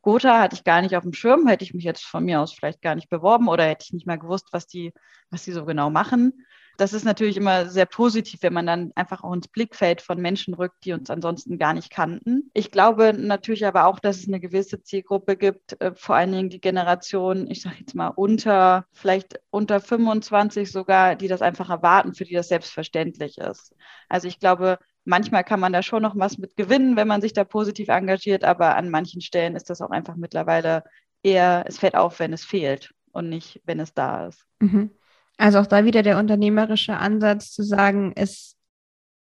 Gotha 0.00 0.40
hatte 0.40 0.56
ich 0.56 0.64
gar 0.64 0.80
nicht 0.80 0.96
auf 0.96 1.02
dem 1.02 1.12
Schirm, 1.12 1.46
hätte 1.46 1.64
ich 1.64 1.74
mich 1.74 1.84
jetzt 1.84 2.04
von 2.04 2.24
mir 2.24 2.40
aus 2.40 2.54
vielleicht 2.54 2.80
gar 2.80 2.94
nicht 2.94 3.10
beworben 3.10 3.48
oder 3.48 3.64
hätte 3.64 3.84
ich 3.84 3.92
nicht 3.92 4.06
mal 4.06 4.18
gewusst, 4.18 4.48
was 4.52 4.66
die, 4.66 4.94
was 5.28 5.44
die 5.44 5.52
so 5.52 5.66
genau 5.66 5.90
machen. 5.90 6.46
Das 6.76 6.92
ist 6.92 7.04
natürlich 7.04 7.36
immer 7.36 7.66
sehr 7.66 7.86
positiv, 7.86 8.42
wenn 8.42 8.52
man 8.52 8.66
dann 8.66 8.92
einfach 8.94 9.22
auch 9.22 9.32
ins 9.32 9.48
Blickfeld 9.48 10.00
von 10.00 10.20
Menschen 10.20 10.54
rückt, 10.54 10.84
die 10.84 10.92
uns 10.92 11.10
ansonsten 11.10 11.58
gar 11.58 11.74
nicht 11.74 11.90
kannten. 11.90 12.50
Ich 12.54 12.70
glaube 12.70 13.12
natürlich 13.12 13.66
aber 13.66 13.86
auch, 13.86 14.00
dass 14.00 14.18
es 14.18 14.28
eine 14.28 14.40
gewisse 14.40 14.82
Zielgruppe 14.82 15.36
gibt, 15.36 15.80
äh, 15.80 15.92
vor 15.94 16.16
allen 16.16 16.32
Dingen 16.32 16.50
die 16.50 16.60
Generation, 16.60 17.50
ich 17.50 17.62
sage 17.62 17.76
jetzt 17.78 17.94
mal 17.94 18.08
unter, 18.08 18.86
vielleicht 18.92 19.40
unter 19.50 19.80
25 19.80 20.70
sogar, 20.70 21.14
die 21.16 21.28
das 21.28 21.42
einfach 21.42 21.70
erwarten, 21.70 22.14
für 22.14 22.24
die 22.24 22.34
das 22.34 22.48
selbstverständlich 22.48 23.38
ist. 23.38 23.74
Also 24.08 24.28
ich 24.28 24.40
glaube, 24.40 24.78
manchmal 25.04 25.44
kann 25.44 25.60
man 25.60 25.72
da 25.72 25.82
schon 25.82 26.02
noch 26.02 26.16
was 26.16 26.38
mit 26.38 26.56
gewinnen, 26.56 26.96
wenn 26.96 27.08
man 27.08 27.20
sich 27.20 27.32
da 27.32 27.44
positiv 27.44 27.88
engagiert, 27.88 28.44
aber 28.44 28.76
an 28.76 28.90
manchen 28.90 29.20
Stellen 29.20 29.56
ist 29.56 29.70
das 29.70 29.80
auch 29.80 29.90
einfach 29.90 30.16
mittlerweile 30.16 30.84
eher, 31.22 31.64
es 31.66 31.78
fällt 31.78 31.94
auf, 31.94 32.18
wenn 32.18 32.32
es 32.32 32.44
fehlt 32.44 32.94
und 33.12 33.28
nicht, 33.28 33.60
wenn 33.64 33.80
es 33.80 33.94
da 33.94 34.26
ist. 34.26 34.44
Mhm. 34.60 34.90
Also 35.36 35.58
auch 35.58 35.66
da 35.66 35.84
wieder 35.84 36.02
der 36.02 36.18
unternehmerische 36.18 36.96
Ansatz 36.96 37.50
zu 37.50 37.62
sagen, 37.62 38.12
es 38.14 38.56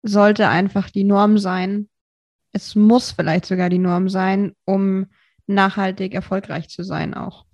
sollte 0.03 0.49
einfach 0.49 0.91
die 0.91 1.05
Norm 1.05 1.39
sein. 1.39 1.89
Es 2.53 2.75
muss 2.75 3.13
vielleicht 3.13 3.47
sogar 3.47 3.69
die 3.69 3.79
Norm 3.79 4.09
sein, 4.09 4.55
um 4.65 5.07
nachhaltig 5.47 6.15
erfolgreich 6.15 6.69
zu 6.69 6.83
sein, 6.83 7.15
auch 7.15 7.45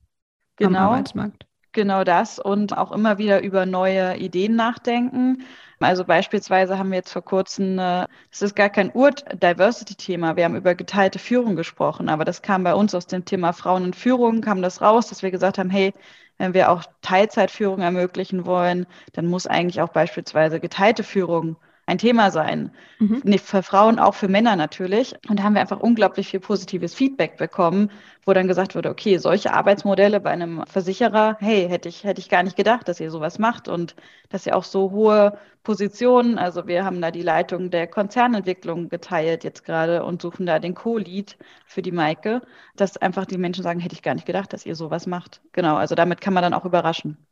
genau, 0.57 0.79
am 0.79 0.85
Arbeitsmarkt. 0.87 1.47
Genau 1.73 2.05
das 2.05 2.39
und 2.39 2.77
auch 2.77 2.93
immer 2.93 3.19
wieder 3.19 3.43
über 3.43 3.67
neue 3.67 4.17
Ideen 4.17 4.55
nachdenken. 4.57 5.43
Also 5.81 6.05
beispielsweise 6.05 6.79
haben 6.79 6.91
wir 6.91 6.99
jetzt 6.99 7.13
vor 7.13 7.23
kurzem, 7.23 7.77
das 7.77 8.09
ist 8.41 8.55
gar 8.55 8.71
kein 8.71 8.91
Ur-Diversity-Thema, 8.95 10.37
wir 10.37 10.45
haben 10.45 10.57
über 10.57 10.75
geteilte 10.75 11.19
Führung 11.19 11.57
gesprochen, 11.57 12.09
aber 12.09 12.25
das 12.25 12.43
kam 12.43 12.65
bei 12.65 12.75
uns 12.75 12.95
aus 12.95 13.07
dem 13.07 13.25
Thema 13.25 13.53
Frauen 13.53 13.87
in 13.87 13.93
Führung, 13.93 14.41
kam 14.41 14.63
das 14.63 14.81
raus, 14.81 15.09
dass 15.09 15.23
wir 15.23 15.31
gesagt 15.31 15.59
haben, 15.59 15.69
hey, 15.71 15.93
wenn 16.39 16.55
wir 16.55 16.71
auch 16.71 16.85
Teilzeitführung 17.03 17.81
ermöglichen 17.81 18.47
wollen, 18.47 18.87
dann 19.13 19.27
muss 19.27 19.47
eigentlich 19.47 19.81
auch 19.81 19.91
beispielsweise 19.91 20.61
geteilte 20.61 21.03
Führung 21.05 21.57
ein 21.87 21.99
Thema 21.99 22.31
sein. 22.31 22.71
Mhm. 22.99 23.21
Nicht 23.25 23.45
für 23.45 23.63
Frauen, 23.63 23.99
auch 23.99 24.15
für 24.15 24.29
Männer 24.29 24.57
natürlich. 24.57 25.15
Und 25.29 25.39
da 25.39 25.43
haben 25.43 25.55
wir 25.55 25.61
einfach 25.61 25.81
unglaublich 25.81 26.29
viel 26.29 26.41
positives 26.41 26.95
Feedback 26.95 27.37
bekommen, 27.37 27.91
wo 28.25 28.33
dann 28.33 28.49
gesagt 28.49 28.75
wurde, 28.75 28.91
okay, 28.91 29.19
solche 29.19 29.53
Arbeitsmodelle 29.53 30.21
bei 30.21 30.31
einem 30.31 30.65
Versicherer, 30.67 31.37
hey, 31.41 31.69
hätte 31.69 31.89
ich, 31.89 32.05
hätte 32.05 32.21
ich 32.21 32.29
gar 32.31 32.43
nicht 32.43 32.57
gedacht, 32.57 32.89
dass 32.89 33.01
ihr 33.01 33.11
sowas 33.11 33.39
macht 33.39 33.69
und 33.69 33.95
dass 34.31 34.47
ihr 34.47 34.57
auch 34.57 34.65
so 34.65 34.91
hohe 34.91 35.39
Positionen, 35.63 36.39
also 36.39 36.67
wir 36.67 36.85
haben 36.85 37.01
da 37.01 37.11
die 37.11 37.23
Leitung 37.23 37.71
der 37.71 37.87
Konzernentwicklung 37.87 38.89
geteilt 38.89 39.45
jetzt 39.45 39.65
gerade 39.65 40.05
und 40.05 40.23
suchen 40.23 40.47
da 40.47 40.59
den 40.59 40.75
Co-Lead 40.75 41.37
für 41.67 41.83
die 41.83 41.93
Maike, 41.93 42.43
dass 42.77 42.97
einfach 42.97 43.27
die 43.27 43.39
Menschen 43.39 43.63
sagen, 43.63 43.81
hätte 43.81 43.95
ich 43.95 44.03
gar 44.03 44.15
nicht 44.15 44.27
gedacht, 44.27 44.53
dass 44.53 44.67
ihr 44.67 44.75
sowas 44.75 45.07
macht. 45.07 45.43
Genau, 45.53 45.77
also 45.77 45.95
damit 45.95 46.21
kann 46.21 46.35
man 46.35 46.43
dann 46.43 46.55
auch 46.55 46.65
überraschen. 46.65 47.27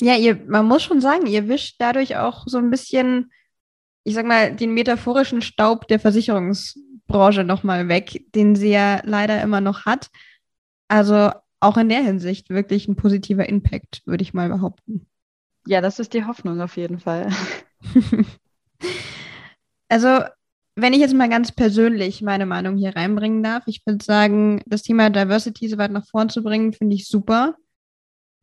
Ja, 0.00 0.16
ihr, 0.16 0.40
man 0.46 0.66
muss 0.66 0.82
schon 0.82 1.00
sagen, 1.00 1.26
ihr 1.26 1.48
wischt 1.48 1.76
dadurch 1.78 2.16
auch 2.16 2.44
so 2.46 2.56
ein 2.56 2.70
bisschen, 2.70 3.30
ich 4.04 4.14
sag 4.14 4.26
mal, 4.26 4.54
den 4.54 4.74
metaphorischen 4.74 5.42
Staub 5.42 5.88
der 5.88 6.00
Versicherungsbranche 6.00 7.44
nochmal 7.44 7.88
weg, 7.88 8.24
den 8.34 8.54
sie 8.56 8.70
ja 8.70 9.00
leider 9.04 9.42
immer 9.42 9.60
noch 9.60 9.84
hat. 9.84 10.10
Also 10.88 11.30
auch 11.60 11.76
in 11.76 11.88
der 11.88 12.02
Hinsicht 12.02 12.50
wirklich 12.50 12.88
ein 12.88 12.96
positiver 12.96 13.48
Impact, 13.48 14.02
würde 14.06 14.22
ich 14.22 14.34
mal 14.34 14.48
behaupten. 14.48 15.06
Ja, 15.66 15.80
das 15.80 15.98
ist 15.98 16.14
die 16.14 16.24
Hoffnung 16.24 16.60
auf 16.60 16.76
jeden 16.76 16.98
Fall. 16.98 17.30
also, 19.88 20.24
wenn 20.74 20.94
ich 20.94 21.00
jetzt 21.00 21.14
mal 21.14 21.28
ganz 21.28 21.52
persönlich 21.52 22.22
meine 22.22 22.46
Meinung 22.46 22.78
hier 22.78 22.96
reinbringen 22.96 23.42
darf, 23.42 23.64
ich 23.66 23.84
würde 23.84 24.02
sagen, 24.02 24.62
das 24.66 24.82
Thema 24.82 25.10
Diversity 25.10 25.68
so 25.68 25.76
weit 25.76 25.90
nach 25.90 26.06
vorn 26.06 26.30
zu 26.30 26.42
bringen, 26.42 26.72
finde 26.72 26.96
ich 26.96 27.06
super 27.06 27.56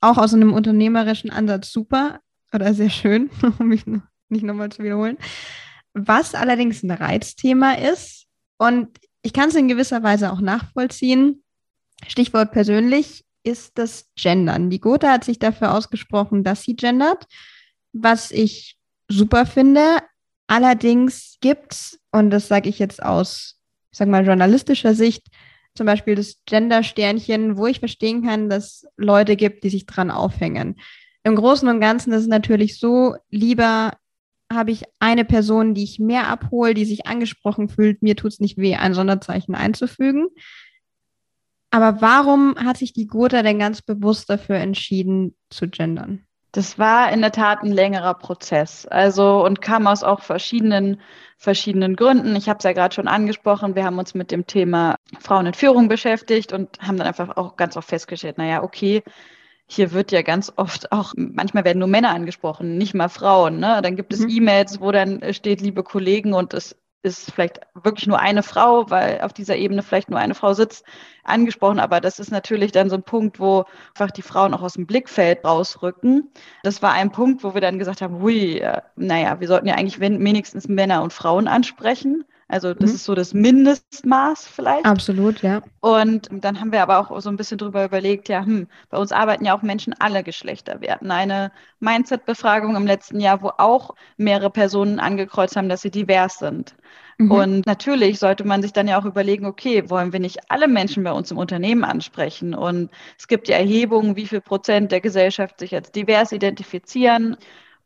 auch 0.02 0.18
aus 0.18 0.34
einem 0.34 0.54
unternehmerischen 0.54 1.30
Ansatz 1.30 1.72
super 1.72 2.20
oder 2.54 2.74
sehr 2.74 2.90
schön, 2.90 3.30
um 3.60 3.68
mich 3.68 3.86
nicht 4.30 4.44
nochmal 4.44 4.70
zu 4.70 4.84
wiederholen. 4.84 5.18
Was 5.94 6.36
allerdings 6.36 6.84
ein 6.84 6.92
Reizthema 6.92 7.74
ist, 7.74 8.28
und 8.58 8.90
ich 9.22 9.34
kann 9.34 9.50
es 9.50 9.56
in 9.56 9.68
gewisser 9.68 10.04
Weise 10.04 10.32
auch 10.32 10.42
nachvollziehen, 10.42 11.44
Stichwort 12.08 12.52
persönlich, 12.52 13.26
ist 13.44 13.78
das 13.78 14.10
Gendern. 14.16 14.70
Die 14.70 14.80
Gotha 14.80 15.12
hat 15.12 15.24
sich 15.24 15.40
dafür 15.40 15.74
ausgesprochen, 15.74 16.44
dass 16.44 16.64
sie 16.64 16.76
gendert, 16.76 17.26
was 17.94 18.32
ich 18.32 18.78
super 19.08 19.46
finde. 19.46 20.00
Allerdings 20.48 21.38
gibt 21.42 21.74
es, 21.74 22.00
und 22.12 22.30
das 22.30 22.48
sage 22.48 22.70
ich 22.70 22.80
jetzt 22.80 23.02
aus, 23.02 23.60
ich 23.92 23.98
sag 23.98 24.08
mal, 24.08 24.26
journalistischer 24.26 24.94
Sicht, 24.94 25.28
zum 25.76 25.86
Beispiel 25.86 26.16
das 26.16 26.38
Gender-Sternchen, 26.46 27.58
wo 27.58 27.68
ich 27.68 27.80
verstehen 27.80 28.24
kann, 28.24 28.50
dass 28.50 28.86
Leute 28.98 29.36
gibt, 29.36 29.64
die 29.64 29.70
sich 29.70 29.86
dran 29.86 30.12
aufhängen. 30.12 30.80
Im 31.24 31.36
Großen 31.36 31.68
und 31.68 31.80
Ganzen 31.80 32.14
ist 32.14 32.22
es 32.22 32.28
natürlich 32.28 32.80
so, 32.80 33.16
lieber 33.30 33.94
habe 34.52 34.72
ich 34.72 34.84
eine 35.00 35.26
Person, 35.26 35.74
die 35.74 35.84
ich 35.84 36.00
mehr 36.00 36.28
abhole, 36.28 36.74
die 36.74 36.86
sich 36.86 37.06
angesprochen 37.08 37.70
fühlt, 37.70 38.02
mir 38.02 38.16
tut 38.16 38.34
es 38.34 38.40
nicht 38.40 38.58
weh, 38.58 38.76
ein 38.76 38.94
Sonderzeichen 38.94 39.56
einzufügen. 39.56 40.28
Aber 41.70 42.02
warum 42.02 42.56
hat 42.58 42.78
sich 42.78 42.94
die 42.94 43.08
Gotha 43.08 43.44
denn 43.44 43.60
ganz 43.60 43.82
bewusst 43.82 44.30
dafür 44.30 44.56
entschieden, 44.56 45.36
zu 45.50 45.68
gendern? 45.68 46.24
Das 46.54 46.80
war 46.80 47.12
in 47.12 47.22
der 47.22 47.34
Tat 47.34 47.62
ein 47.62 47.72
längerer 47.72 48.14
Prozess. 48.14 48.86
Also 48.86 49.46
und 49.46 49.62
kam 49.62 49.86
aus 49.86 50.04
auch 50.04 50.22
verschiedenen 50.22 51.02
verschiedenen 51.38 51.96
Gründen. 51.96 52.36
Ich 52.36 52.50
habe 52.50 52.58
es 52.58 52.64
ja 52.64 52.74
gerade 52.74 52.96
schon 52.96 53.08
angesprochen. 53.08 53.76
Wir 53.76 53.86
haben 53.86 54.00
uns 54.00 54.16
mit 54.16 54.32
dem 54.32 54.48
Thema 54.48 54.96
Frauen 55.20 55.46
in 55.46 55.54
Führung 55.54 55.88
beschäftigt 55.88 56.52
und 56.52 56.80
haben 56.82 56.98
dann 56.98 57.08
einfach 57.08 57.38
auch 57.38 57.56
ganz 57.58 57.78
oft 57.78 57.90
festgestellt, 57.90 58.38
naja, 58.40 58.64
okay, 58.64 59.04
hier 59.68 59.92
wird 59.92 60.12
ja 60.12 60.22
ganz 60.22 60.52
oft 60.56 60.92
auch, 60.92 61.14
manchmal 61.16 61.66
werden 61.66 61.80
nur 61.80 61.88
Männer 61.88 62.12
angesprochen, 62.12 62.78
nicht 62.78 62.94
mal 62.94 63.10
Frauen. 63.10 63.60
Ne? 63.60 63.82
Dann 63.84 63.96
gibt 63.96 64.14
es 64.14 64.22
mhm. 64.22 64.30
E-Mails, 64.30 64.80
wo 64.80 64.92
dann 64.92 65.22
steht, 65.34 65.62
liebe 65.62 65.84
Kollegen, 65.84 66.34
und 66.34 66.54
es 66.54 66.78
ist 67.04 67.32
vielleicht 67.32 67.62
wirklich 67.74 68.08
nur 68.08 68.20
eine 68.20 68.44
Frau, 68.44 68.90
weil 68.90 69.22
auf 69.22 69.34
dieser 69.34 69.56
Ebene 69.56 69.84
vielleicht 69.84 70.10
nur 70.10 70.20
eine 70.20 70.36
Frau 70.36 70.54
sitzt, 70.54 70.86
angesprochen. 71.24 71.80
Aber 71.80 72.02
das 72.02 72.20
ist 72.20 72.32
natürlich 72.32 72.72
dann 72.72 72.90
so 72.90 72.96
ein 72.96 73.04
Punkt, 73.04 73.40
wo 73.40 73.66
einfach 73.90 74.12
die 74.12 74.22
Frauen 74.22 74.54
auch 74.54 74.62
aus 74.62 74.74
dem 74.74 74.88
Blickfeld 74.88 75.44
rausrücken. 75.44 76.32
Das 76.64 76.82
war 76.82 76.94
ein 76.94 77.12
Punkt, 77.12 77.44
wo 77.44 77.54
wir 77.54 77.62
dann 77.62 77.80
gesagt 77.80 78.02
haben, 78.02 78.22
hui, 78.22 78.60
äh, 78.60 78.82
naja, 78.96 79.40
wir 79.40 79.48
sollten 79.48 79.68
ja 79.68 79.76
eigentlich 79.76 80.00
wenigstens 80.00 80.68
Männer 80.68 81.04
und 81.04 81.14
Frauen 81.14 81.48
ansprechen. 81.48 82.26
Also 82.50 82.74
das 82.74 82.92
mhm. 82.92 82.96
ist 82.96 83.04
so 83.04 83.14
das 83.14 83.34
Mindestmaß 83.34 84.48
vielleicht. 84.48 84.86
Absolut, 84.86 85.42
ja. 85.42 85.62
Und 85.82 86.30
dann 86.32 86.60
haben 86.60 86.72
wir 86.72 86.82
aber 86.82 87.00
auch 87.00 87.20
so 87.20 87.30
ein 87.30 87.36
bisschen 87.36 87.58
drüber 87.58 87.84
überlegt, 87.84 88.30
ja, 88.30 88.46
hm, 88.46 88.68
bei 88.90 88.98
uns 88.98 89.12
arbeiten 89.12 89.44
ja 89.44 89.58
auch 89.58 89.62
Menschen 89.62 89.94
alle 90.00 90.24
Geschlechter. 90.24 90.80
Wir 90.80 90.94
hatten 90.94 91.12
eine 91.12 91.52
Mindset-Befragung 91.82 92.76
im 92.78 92.88
letzten 92.88 93.20
Jahr, 93.20 93.42
wo 93.42 93.52
auch 93.58 93.96
mehrere 94.16 94.50
Personen 94.50 95.00
angekreuzt 95.00 95.58
haben, 95.58 95.68
dass 95.68 95.82
sie 95.82 95.92
divers 95.92 96.40
sind. 96.40 96.74
Mhm. 97.18 97.32
Und 97.32 97.66
natürlich 97.66 98.20
sollte 98.20 98.46
man 98.46 98.62
sich 98.62 98.72
dann 98.72 98.88
ja 98.88 99.00
auch 99.00 99.06
überlegen, 99.06 99.46
okay, 99.46 99.90
wollen 99.90 100.14
wir 100.14 100.20
nicht 100.20 100.50
alle 100.50 100.70
Menschen 100.70 101.04
bei 101.04 101.12
uns 101.12 101.32
im 101.32 101.38
Unternehmen 101.38 101.84
ansprechen? 101.84 102.54
Und 102.54 102.92
es 103.18 103.28
gibt 103.28 103.50
ja 103.50 103.58
Erhebungen, 103.58 104.16
wie 104.16 104.28
viel 104.28 104.42
Prozent 104.42 104.92
der 104.94 105.02
Gesellschaft 105.02 105.60
sich 105.60 105.76
als 105.76 105.92
divers 105.92 106.32
identifizieren. 106.32 107.36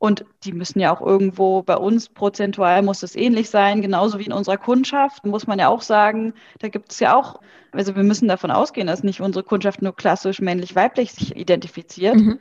Und 0.02 0.26
die 0.46 0.52
müssen 0.52 0.80
ja 0.80 0.92
auch 0.92 1.00
irgendwo 1.00 1.62
bei 1.62 1.78
uns 1.78 2.10
prozentual 2.10 2.82
muss 2.82 3.04
es 3.04 3.16
ähnlich 3.16 3.52
sein, 3.52 3.84
genauso 3.84 4.18
wie 4.18 4.26
in 4.26 4.34
unserer 4.34 4.58
Kundschaft, 4.58 5.28
muss 5.28 5.46
man 5.46 5.60
ja 5.60 5.68
auch 5.68 5.84
sagen, 5.84 6.34
da 6.58 6.70
gibt 6.70 6.92
es 6.92 7.00
ja 7.00 7.16
auch, 7.16 7.40
also 7.72 7.96
wir 7.96 8.02
müssen 8.02 8.28
davon 8.28 8.50
ausgehen, 8.50 8.88
dass 8.88 9.04
nicht 9.04 9.22
unsere 9.22 9.44
Kundschaft 9.44 9.84
nur 9.84 9.96
klassisch 9.96 10.42
männlich-weiblich 10.42 11.12
sich 11.12 11.36
identifiziert. 11.36 12.16
Mhm. 12.16 12.40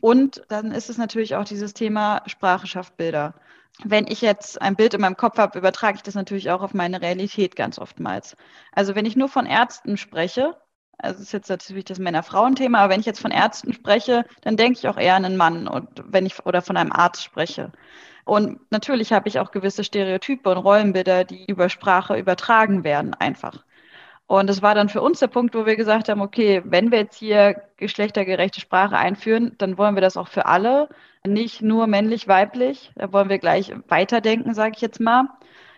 Und 0.00 0.44
dann 0.50 0.70
ist 0.70 0.88
es 0.88 0.98
natürlich 0.98 1.34
auch 1.34 1.42
dieses 1.42 1.74
Thema 1.74 2.22
Sprache 2.26 2.68
schafft 2.68 2.96
Bilder. 2.96 3.34
Wenn 3.82 4.06
ich 4.06 4.20
jetzt 4.20 4.62
ein 4.62 4.76
Bild 4.76 4.94
in 4.94 5.00
meinem 5.00 5.16
Kopf 5.16 5.36
habe, 5.36 5.58
übertrage 5.58 5.96
ich 5.96 6.04
das 6.04 6.14
natürlich 6.14 6.52
auch 6.52 6.62
auf 6.62 6.74
meine 6.74 7.02
Realität 7.02 7.56
ganz 7.56 7.80
oftmals. 7.80 8.36
Also 8.70 8.94
wenn 8.94 9.04
ich 9.04 9.16
nur 9.16 9.28
von 9.28 9.46
Ärzten 9.46 9.96
spreche, 9.96 10.54
also 11.02 11.16
es 11.16 11.26
ist 11.26 11.32
jetzt 11.32 11.50
natürlich 11.50 11.84
das 11.84 11.98
Männer-Frauen-Thema, 11.98 12.78
aber 12.80 12.92
wenn 12.92 13.00
ich 13.00 13.06
jetzt 13.06 13.20
von 13.20 13.30
Ärzten 13.30 13.72
spreche, 13.72 14.24
dann 14.42 14.56
denke 14.56 14.78
ich 14.78 14.88
auch 14.88 14.96
eher 14.96 15.14
an 15.14 15.24
einen 15.24 15.36
Mann 15.36 15.68
und 15.68 15.88
wenn 16.04 16.26
ich 16.26 16.44
oder 16.46 16.62
von 16.62 16.76
einem 16.76 16.92
Arzt 16.92 17.22
spreche. 17.22 17.72
Und 18.24 18.60
natürlich 18.70 19.12
habe 19.12 19.28
ich 19.28 19.38
auch 19.38 19.50
gewisse 19.50 19.84
Stereotype 19.84 20.48
und 20.50 20.58
Rollenbilder, 20.58 21.24
die 21.24 21.46
über 21.46 21.68
Sprache 21.68 22.16
übertragen 22.16 22.84
werden, 22.84 23.14
einfach. 23.14 23.64
Und 24.26 24.48
das 24.48 24.62
war 24.62 24.76
dann 24.76 24.88
für 24.88 25.02
uns 25.02 25.18
der 25.18 25.26
Punkt, 25.26 25.56
wo 25.56 25.66
wir 25.66 25.74
gesagt 25.74 26.08
haben, 26.08 26.20
okay, 26.20 26.62
wenn 26.64 26.92
wir 26.92 26.98
jetzt 27.00 27.16
hier 27.16 27.62
geschlechtergerechte 27.76 28.60
Sprache 28.60 28.96
einführen, 28.96 29.56
dann 29.58 29.76
wollen 29.76 29.96
wir 29.96 30.02
das 30.02 30.16
auch 30.16 30.28
für 30.28 30.46
alle, 30.46 30.88
nicht 31.26 31.62
nur 31.62 31.88
männlich, 31.88 32.28
weiblich. 32.28 32.92
Da 32.94 33.12
wollen 33.12 33.28
wir 33.28 33.38
gleich 33.38 33.72
weiterdenken, 33.88 34.54
sage 34.54 34.74
ich 34.76 34.80
jetzt 34.82 35.00
mal. 35.00 35.24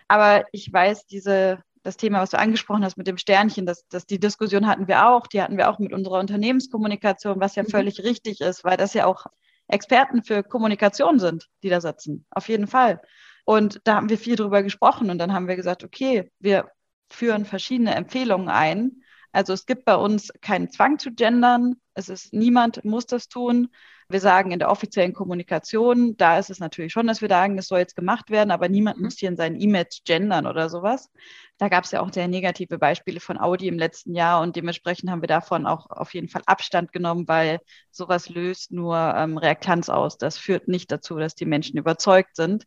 Aber 0.07 0.45
ich 0.51 0.71
weiß, 0.71 1.07
diese 1.07 1.63
das 1.83 1.97
Thema, 1.97 2.21
was 2.21 2.31
du 2.31 2.39
angesprochen 2.39 2.83
hast 2.83 2.97
mit 2.97 3.07
dem 3.07 3.17
Sternchen, 3.17 3.65
das, 3.65 3.87
das, 3.89 4.05
die 4.05 4.19
Diskussion 4.19 4.67
hatten 4.67 4.87
wir 4.87 5.07
auch, 5.09 5.27
die 5.27 5.41
hatten 5.41 5.57
wir 5.57 5.69
auch 5.69 5.79
mit 5.79 5.93
unserer 5.93 6.19
Unternehmenskommunikation, 6.19 7.39
was 7.39 7.55
ja 7.55 7.63
mhm. 7.63 7.67
völlig 7.67 8.03
richtig 8.03 8.41
ist, 8.41 8.63
weil 8.63 8.77
das 8.77 8.93
ja 8.93 9.05
auch 9.05 9.25
Experten 9.67 10.23
für 10.23 10.43
Kommunikation 10.43 11.19
sind, 11.19 11.49
die 11.61 11.69
da 11.69 11.81
sitzen. 11.81 12.25
Auf 12.29 12.47
jeden 12.49 12.67
Fall. 12.67 13.01
Und 13.45 13.81
da 13.83 13.95
haben 13.95 14.09
wir 14.09 14.17
viel 14.17 14.35
drüber 14.35 14.63
gesprochen 14.63 15.09
und 15.09 15.17
dann 15.17 15.33
haben 15.33 15.47
wir 15.47 15.55
gesagt, 15.55 15.83
okay, 15.83 16.31
wir 16.39 16.69
führen 17.09 17.45
verschiedene 17.45 17.93
Empfehlungen 17.95 18.49
ein. 18.49 19.03
Also 19.31 19.51
es 19.53 19.65
gibt 19.65 19.85
bei 19.85 19.95
uns 19.95 20.31
keinen 20.41 20.69
Zwang 20.69 20.99
zu 20.99 21.11
gendern. 21.11 21.75
Es 21.93 22.07
ist 22.07 22.33
niemand 22.33 22.85
muss 22.85 23.05
das 23.05 23.27
tun. 23.27 23.69
Wir 24.09 24.19
sagen 24.19 24.51
in 24.51 24.59
der 24.59 24.69
offiziellen 24.69 25.13
Kommunikation, 25.13 26.15
da 26.17 26.37
ist 26.37 26.49
es 26.49 26.59
natürlich 26.59 26.91
schon, 26.91 27.07
dass 27.07 27.21
wir 27.21 27.29
sagen, 27.29 27.57
es 27.57 27.67
soll 27.67 27.79
jetzt 27.79 27.95
gemacht 27.95 28.29
werden, 28.29 28.51
aber 28.51 28.69
niemand 28.69 28.97
mhm. 28.97 29.05
muss 29.05 29.17
hier 29.17 29.29
in 29.29 29.37
seinen 29.37 29.59
E-Mails 29.59 30.01
gendern 30.05 30.47
oder 30.47 30.69
sowas. 30.69 31.09
Da 31.57 31.69
gab 31.69 31.83
es 31.83 31.91
ja 31.91 32.01
auch 32.01 32.11
sehr 32.11 32.27
negative 32.27 32.77
Beispiele 32.77 33.19
von 33.19 33.39
Audi 33.39 33.67
im 33.67 33.77
letzten 33.77 34.15
Jahr 34.15 34.41
und 34.41 34.55
dementsprechend 34.55 35.09
haben 35.09 35.21
wir 35.21 35.27
davon 35.27 35.65
auch 35.65 35.89
auf 35.89 36.13
jeden 36.13 36.27
Fall 36.27 36.41
Abstand 36.45 36.91
genommen, 36.91 37.27
weil 37.27 37.59
sowas 37.91 38.29
löst 38.29 38.71
nur 38.71 38.97
ähm, 38.97 39.37
Reaktanz 39.37 39.89
aus. 39.89 40.17
Das 40.17 40.37
führt 40.37 40.67
nicht 40.67 40.91
dazu, 40.91 41.17
dass 41.17 41.35
die 41.35 41.45
Menschen 41.45 41.77
überzeugt 41.77 42.35
sind. 42.35 42.65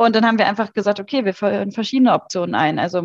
Und 0.00 0.14
dann 0.14 0.24
haben 0.24 0.38
wir 0.38 0.46
einfach 0.46 0.72
gesagt, 0.72 1.00
okay, 1.00 1.24
wir 1.24 1.34
führen 1.34 1.72
verschiedene 1.72 2.14
Optionen 2.14 2.54
ein. 2.54 2.78
Also 2.78 3.02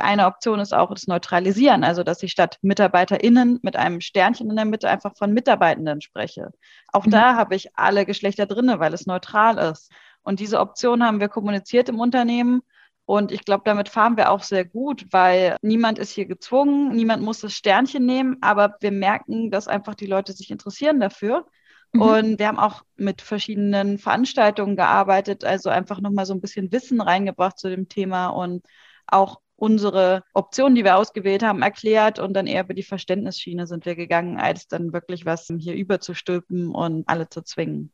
eine 0.00 0.26
Option 0.26 0.58
ist 0.58 0.74
auch 0.74 0.92
das 0.92 1.06
Neutralisieren, 1.06 1.84
also 1.84 2.02
dass 2.02 2.20
ich 2.24 2.32
statt 2.32 2.58
MitarbeiterInnen 2.62 3.60
mit 3.62 3.76
einem 3.76 4.00
Sternchen 4.00 4.50
in 4.50 4.56
der 4.56 4.64
Mitte 4.64 4.90
einfach 4.90 5.16
von 5.16 5.32
Mitarbeitenden 5.32 6.00
spreche. 6.00 6.50
Auch 6.92 7.06
mhm. 7.06 7.12
da 7.12 7.36
habe 7.36 7.54
ich 7.54 7.68
alle 7.76 8.04
Geschlechter 8.04 8.46
drinne, 8.46 8.80
weil 8.80 8.92
es 8.92 9.06
neutral 9.06 9.56
ist. 9.70 9.92
Und 10.22 10.40
diese 10.40 10.58
Option 10.58 11.04
haben 11.04 11.20
wir 11.20 11.28
kommuniziert 11.28 11.88
im 11.88 12.00
Unternehmen. 12.00 12.62
Und 13.04 13.30
ich 13.30 13.44
glaube, 13.44 13.62
damit 13.64 13.88
fahren 13.88 14.16
wir 14.16 14.30
auch 14.30 14.42
sehr 14.42 14.64
gut, 14.64 15.06
weil 15.12 15.56
niemand 15.62 16.00
ist 16.00 16.10
hier 16.10 16.26
gezwungen, 16.26 16.94
niemand 16.94 17.22
muss 17.22 17.40
das 17.40 17.52
Sternchen 17.52 18.04
nehmen, 18.04 18.38
aber 18.40 18.76
wir 18.80 18.92
merken, 18.92 19.50
dass 19.52 19.68
einfach 19.68 19.94
die 19.94 20.06
Leute 20.06 20.32
sich 20.32 20.50
interessieren 20.50 20.98
dafür. 20.98 21.46
Mhm. 21.92 22.00
Und 22.02 22.38
wir 22.38 22.48
haben 22.48 22.58
auch 22.58 22.82
mit 22.96 23.22
verschiedenen 23.22 23.98
Veranstaltungen 23.98 24.76
gearbeitet, 24.76 25.44
also 25.44 25.70
einfach 25.70 26.00
nochmal 26.00 26.26
so 26.26 26.34
ein 26.34 26.40
bisschen 26.40 26.72
Wissen 26.72 27.00
reingebracht 27.00 27.58
zu 27.58 27.68
dem 27.68 27.88
Thema 27.88 28.28
und 28.28 28.64
auch 29.06 29.40
unsere 29.56 30.24
Optionen, 30.34 30.74
die 30.74 30.84
wir 30.84 30.96
ausgewählt 30.96 31.42
haben, 31.42 31.62
erklärt 31.62 32.18
und 32.18 32.34
dann 32.34 32.46
eher 32.48 32.64
über 32.64 32.74
die 32.74 32.82
Verständnisschiene 32.82 33.66
sind 33.66 33.86
wir 33.86 33.94
gegangen, 33.94 34.38
als 34.38 34.66
dann 34.66 34.92
wirklich 34.92 35.24
was 35.24 35.46
hier 35.58 35.74
überzustülpen 35.74 36.70
und 36.74 37.08
alle 37.08 37.28
zu 37.28 37.42
zwingen. 37.42 37.92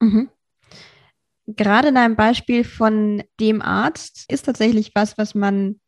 Mhm. 0.00 0.30
gerade 1.46 1.92
dein 1.92 2.14
Beispiel 2.14 2.62
von 2.64 3.22
dem 3.40 3.62
Arzt 3.62 4.26
ist 4.30 4.44
tatsächlich 4.44 4.92
was, 4.94 5.18
was 5.18 5.34
man 5.34 5.80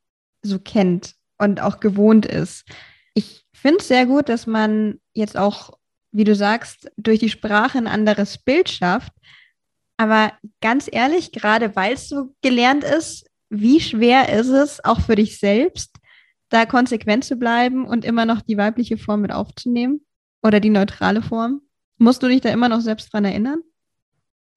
so 0.42 0.58
kennt 0.58 1.14
und 1.38 1.60
auch 1.60 1.80
gewohnt 1.80 2.26
ist. 2.26 2.64
Ich 3.14 3.44
finde 3.52 3.78
es 3.80 3.88
sehr 3.88 4.06
gut, 4.06 4.28
dass 4.28 4.46
man 4.46 5.00
jetzt 5.12 5.36
auch, 5.36 5.78
wie 6.12 6.24
du 6.24 6.34
sagst, 6.34 6.90
durch 6.96 7.18
die 7.18 7.28
Sprache 7.28 7.78
ein 7.78 7.86
anderes 7.86 8.38
Bild 8.38 8.68
schafft. 8.68 9.12
Aber 9.96 10.32
ganz 10.60 10.88
ehrlich, 10.90 11.32
gerade 11.32 11.76
weil 11.76 11.94
es 11.94 12.08
so 12.08 12.34
gelernt 12.42 12.84
ist, 12.84 13.26
wie 13.50 13.80
schwer 13.80 14.32
ist 14.32 14.48
es 14.48 14.82
auch 14.84 15.00
für 15.00 15.16
dich 15.16 15.38
selbst, 15.38 15.96
da 16.48 16.66
konsequent 16.66 17.24
zu 17.24 17.36
bleiben 17.36 17.86
und 17.86 18.04
immer 18.04 18.24
noch 18.24 18.40
die 18.40 18.56
weibliche 18.56 18.96
Form 18.96 19.20
mit 19.20 19.32
aufzunehmen 19.32 20.00
oder 20.42 20.60
die 20.60 20.70
neutrale 20.70 21.22
Form? 21.22 21.62
Musst 21.98 22.22
du 22.22 22.28
dich 22.28 22.40
da 22.40 22.48
immer 22.50 22.68
noch 22.68 22.80
selbst 22.80 23.12
dran 23.12 23.24
erinnern? 23.24 23.60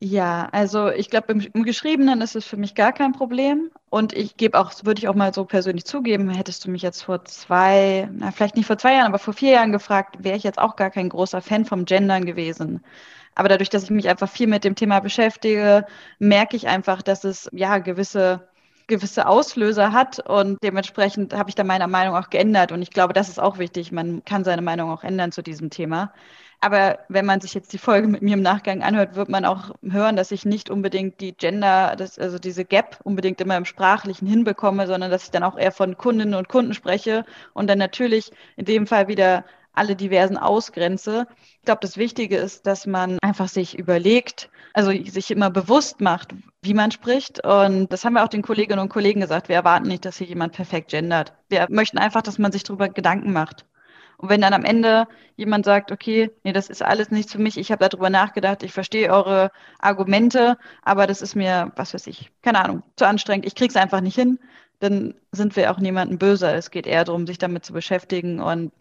Ja, 0.05 0.49
also 0.51 0.89
ich 0.89 1.09
glaube, 1.09 1.31
im, 1.31 1.39
im, 1.53 1.63
Geschriebenen 1.63 2.19
ist 2.19 2.35
es 2.35 2.43
für 2.43 2.57
mich 2.57 2.75
gar 2.75 2.91
kein 2.91 3.13
Problem. 3.13 3.71
Und 3.89 4.11
ich 4.11 4.35
gebe 4.35 4.59
auch, 4.59 4.73
würde 4.83 4.99
ich 4.99 5.07
auch 5.07 5.15
mal 5.15 5.33
so 5.33 5.45
persönlich 5.45 5.85
zugeben, 5.85 6.29
hättest 6.29 6.65
du 6.65 6.71
mich 6.71 6.81
jetzt 6.81 7.03
vor 7.03 7.23
zwei, 7.23 8.09
na, 8.11 8.31
vielleicht 8.31 8.57
nicht 8.57 8.65
vor 8.65 8.77
zwei 8.77 8.95
Jahren, 8.95 9.07
aber 9.07 9.17
vor 9.17 9.33
vier 9.33 9.51
Jahren 9.51 9.71
gefragt, 9.71 10.21
wäre 10.21 10.35
ich 10.35 10.43
jetzt 10.43 10.59
auch 10.59 10.75
gar 10.75 10.89
kein 10.89 11.07
großer 11.07 11.41
Fan 11.41 11.63
vom 11.63 11.85
Gendern 11.85 12.25
gewesen. 12.25 12.83
Aber 13.35 13.47
dadurch, 13.47 13.69
dass 13.69 13.83
ich 13.83 13.91
mich 13.91 14.09
einfach 14.09 14.29
viel 14.29 14.47
mit 14.47 14.65
dem 14.65 14.75
Thema 14.75 14.99
beschäftige, 14.99 15.85
merke 16.19 16.57
ich 16.57 16.67
einfach, 16.67 17.01
dass 17.01 17.23
es 17.23 17.49
ja 17.53 17.77
gewisse 17.77 18.49
gewisse 18.87 19.27
Auslöser 19.27 19.93
hat 19.93 20.19
und 20.19 20.61
dementsprechend 20.61 21.33
habe 21.33 21.49
ich 21.49 21.55
da 21.55 21.63
meine 21.63 21.87
Meinung 21.87 22.15
auch 22.17 22.29
geändert 22.29 22.73
und 22.73 22.81
ich 22.81 22.91
glaube, 22.91 23.13
das 23.13 23.29
ist 23.29 23.39
auch 23.39 23.57
wichtig. 23.57 23.93
Man 23.93 24.25
kann 24.25 24.43
seine 24.43 24.61
Meinung 24.61 24.91
auch 24.91 25.05
ändern 25.05 25.31
zu 25.31 25.41
diesem 25.41 25.69
Thema. 25.69 26.13
Aber 26.63 26.99
wenn 27.09 27.25
man 27.25 27.41
sich 27.41 27.53
jetzt 27.53 27.73
die 27.73 27.77
Folge 27.77 28.07
mit 28.07 28.21
mir 28.21 28.35
im 28.35 28.41
Nachgang 28.41 28.83
anhört, 28.83 29.15
wird 29.15 29.27
man 29.27 29.43
auch 29.43 29.71
hören, 29.81 30.15
dass 30.15 30.31
ich 30.31 30.45
nicht 30.45 30.69
unbedingt 30.69 31.19
die 31.19 31.33
Gender, 31.33 31.97
das, 31.97 32.17
also 32.17 32.39
diese 32.39 32.63
Gap 32.63 33.01
unbedingt 33.03 33.41
immer 33.41 33.57
im 33.57 33.65
Sprachlichen 33.65 34.25
hinbekomme, 34.25 34.87
sondern 34.87 35.11
dass 35.11 35.25
ich 35.25 35.31
dann 35.31 35.43
auch 35.43 35.57
eher 35.57 35.73
von 35.73 35.97
Kundinnen 35.97 36.35
und 36.35 36.47
Kunden 36.47 36.73
spreche 36.73 37.25
und 37.53 37.69
dann 37.69 37.79
natürlich 37.79 38.31
in 38.55 38.63
dem 38.63 38.87
Fall 38.87 39.09
wieder 39.09 39.43
alle 39.73 39.97
diversen 39.97 40.37
ausgrenze. 40.37 41.27
Ich 41.59 41.65
glaube, 41.65 41.81
das 41.81 41.97
Wichtige 41.97 42.37
ist, 42.37 42.65
dass 42.65 42.87
man 42.87 43.17
einfach 43.21 43.49
sich 43.49 43.77
überlegt, 43.77 44.49
also 44.73 44.91
sich 44.91 45.31
immer 45.31 45.49
bewusst 45.49 45.99
macht, 45.99 46.33
wie 46.61 46.73
man 46.73 46.91
spricht. 46.91 47.45
Und 47.45 47.91
das 47.91 48.05
haben 48.05 48.13
wir 48.13 48.23
auch 48.23 48.29
den 48.29 48.41
Kolleginnen 48.41 48.79
und 48.79 48.87
Kollegen 48.87 49.19
gesagt. 49.19 49.49
Wir 49.49 49.57
erwarten 49.57 49.89
nicht, 49.89 50.05
dass 50.05 50.17
hier 50.17 50.27
jemand 50.27 50.53
perfekt 50.53 50.91
gendert. 50.91 51.33
Wir 51.49 51.67
möchten 51.69 51.97
einfach, 51.97 52.21
dass 52.21 52.39
man 52.39 52.53
sich 52.53 52.63
darüber 52.63 52.87
Gedanken 52.87 53.33
macht. 53.33 53.65
Und 54.23 54.29
wenn 54.29 54.39
dann 54.39 54.53
am 54.53 54.63
Ende 54.63 55.05
jemand 55.35 55.65
sagt, 55.65 55.91
okay, 55.91 56.31
nee, 56.45 56.53
das 56.53 56.69
ist 56.69 56.81
alles 56.81 57.11
nichts 57.11 57.33
für 57.33 57.39
mich, 57.39 57.57
ich 57.57 57.73
habe 57.73 57.89
darüber 57.89 58.09
nachgedacht, 58.09 58.63
ich 58.63 58.71
verstehe 58.71 59.11
eure 59.11 59.51
Argumente, 59.79 60.57
aber 60.81 61.07
das 61.07 61.21
ist 61.21 61.35
mir, 61.35 61.73
was 61.75 61.93
weiß 61.93 62.07
ich, 62.07 62.31
keine 62.41 62.63
Ahnung, 62.63 62.83
zu 62.95 63.05
anstrengend, 63.05 63.45
ich 63.45 63.53
krieg's 63.53 63.75
einfach 63.75 63.99
nicht 63.99 64.15
hin, 64.15 64.39
dann 64.79 65.13
sind 65.33 65.57
wir 65.57 65.69
auch 65.71 65.79
niemandem 65.79 66.19
böse. 66.19 66.49
Es 66.53 66.71
geht 66.71 66.87
eher 66.87 67.03
darum, 67.03 67.27
sich 67.27 67.37
damit 67.37 67.65
zu 67.65 67.73
beschäftigen 67.73 68.39
und 68.39 68.71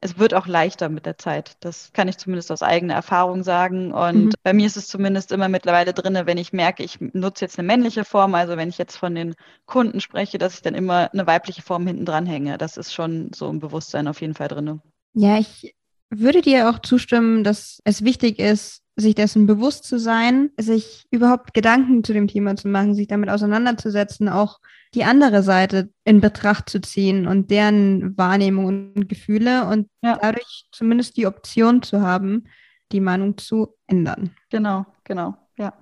es 0.00 0.18
wird 0.18 0.34
auch 0.34 0.46
leichter 0.46 0.88
mit 0.88 1.06
der 1.06 1.18
Zeit. 1.18 1.56
Das 1.60 1.92
kann 1.92 2.08
ich 2.08 2.18
zumindest 2.18 2.52
aus 2.52 2.62
eigener 2.62 2.94
Erfahrung 2.94 3.42
sagen. 3.42 3.92
Und 3.92 4.26
mhm. 4.26 4.32
bei 4.42 4.52
mir 4.52 4.66
ist 4.66 4.76
es 4.76 4.88
zumindest 4.88 5.32
immer 5.32 5.48
mittlerweile 5.48 5.92
drin, 5.92 6.18
wenn 6.24 6.38
ich 6.38 6.52
merke, 6.52 6.82
ich 6.82 7.00
nutze 7.00 7.44
jetzt 7.44 7.58
eine 7.58 7.66
männliche 7.66 8.04
Form, 8.04 8.34
also 8.34 8.56
wenn 8.56 8.68
ich 8.68 8.78
jetzt 8.78 8.96
von 8.96 9.14
den 9.14 9.34
Kunden 9.66 10.00
spreche, 10.00 10.38
dass 10.38 10.54
ich 10.54 10.62
dann 10.62 10.74
immer 10.74 11.10
eine 11.12 11.26
weibliche 11.26 11.62
Form 11.62 11.86
hinten 11.86 12.04
dran 12.04 12.26
hänge. 12.26 12.58
Das 12.58 12.76
ist 12.76 12.92
schon 12.92 13.30
so 13.34 13.48
im 13.48 13.58
Bewusstsein 13.58 14.08
auf 14.08 14.20
jeden 14.20 14.34
Fall 14.34 14.48
drin. 14.48 14.80
Ja, 15.14 15.38
ich 15.38 15.74
würde 16.10 16.42
dir 16.42 16.70
auch 16.70 16.78
zustimmen, 16.78 17.44
dass 17.44 17.80
es 17.84 18.04
wichtig 18.04 18.38
ist, 18.38 18.82
sich 18.96 19.14
dessen 19.14 19.46
bewusst 19.46 19.84
zu 19.84 19.98
sein, 19.98 20.50
sich 20.58 21.06
überhaupt 21.10 21.54
Gedanken 21.54 22.02
zu 22.02 22.12
dem 22.12 22.26
Thema 22.26 22.56
zu 22.56 22.68
machen, 22.68 22.94
sich 22.94 23.06
damit 23.06 23.30
auseinanderzusetzen, 23.30 24.28
auch 24.28 24.58
die 24.94 25.04
andere 25.04 25.42
Seite 25.42 25.90
in 26.04 26.20
Betracht 26.20 26.70
zu 26.70 26.80
ziehen 26.80 27.26
und 27.26 27.50
deren 27.50 28.16
Wahrnehmung 28.16 28.64
und 28.66 29.08
Gefühle 29.08 29.66
und 29.66 29.88
ja. 30.02 30.18
dadurch 30.20 30.66
zumindest 30.72 31.16
die 31.16 31.26
Option 31.26 31.82
zu 31.82 32.00
haben, 32.00 32.44
die 32.92 33.00
Meinung 33.00 33.36
zu 33.36 33.74
ändern. 33.86 34.30
Genau, 34.50 34.86
genau, 35.04 35.34
ja. 35.58 35.74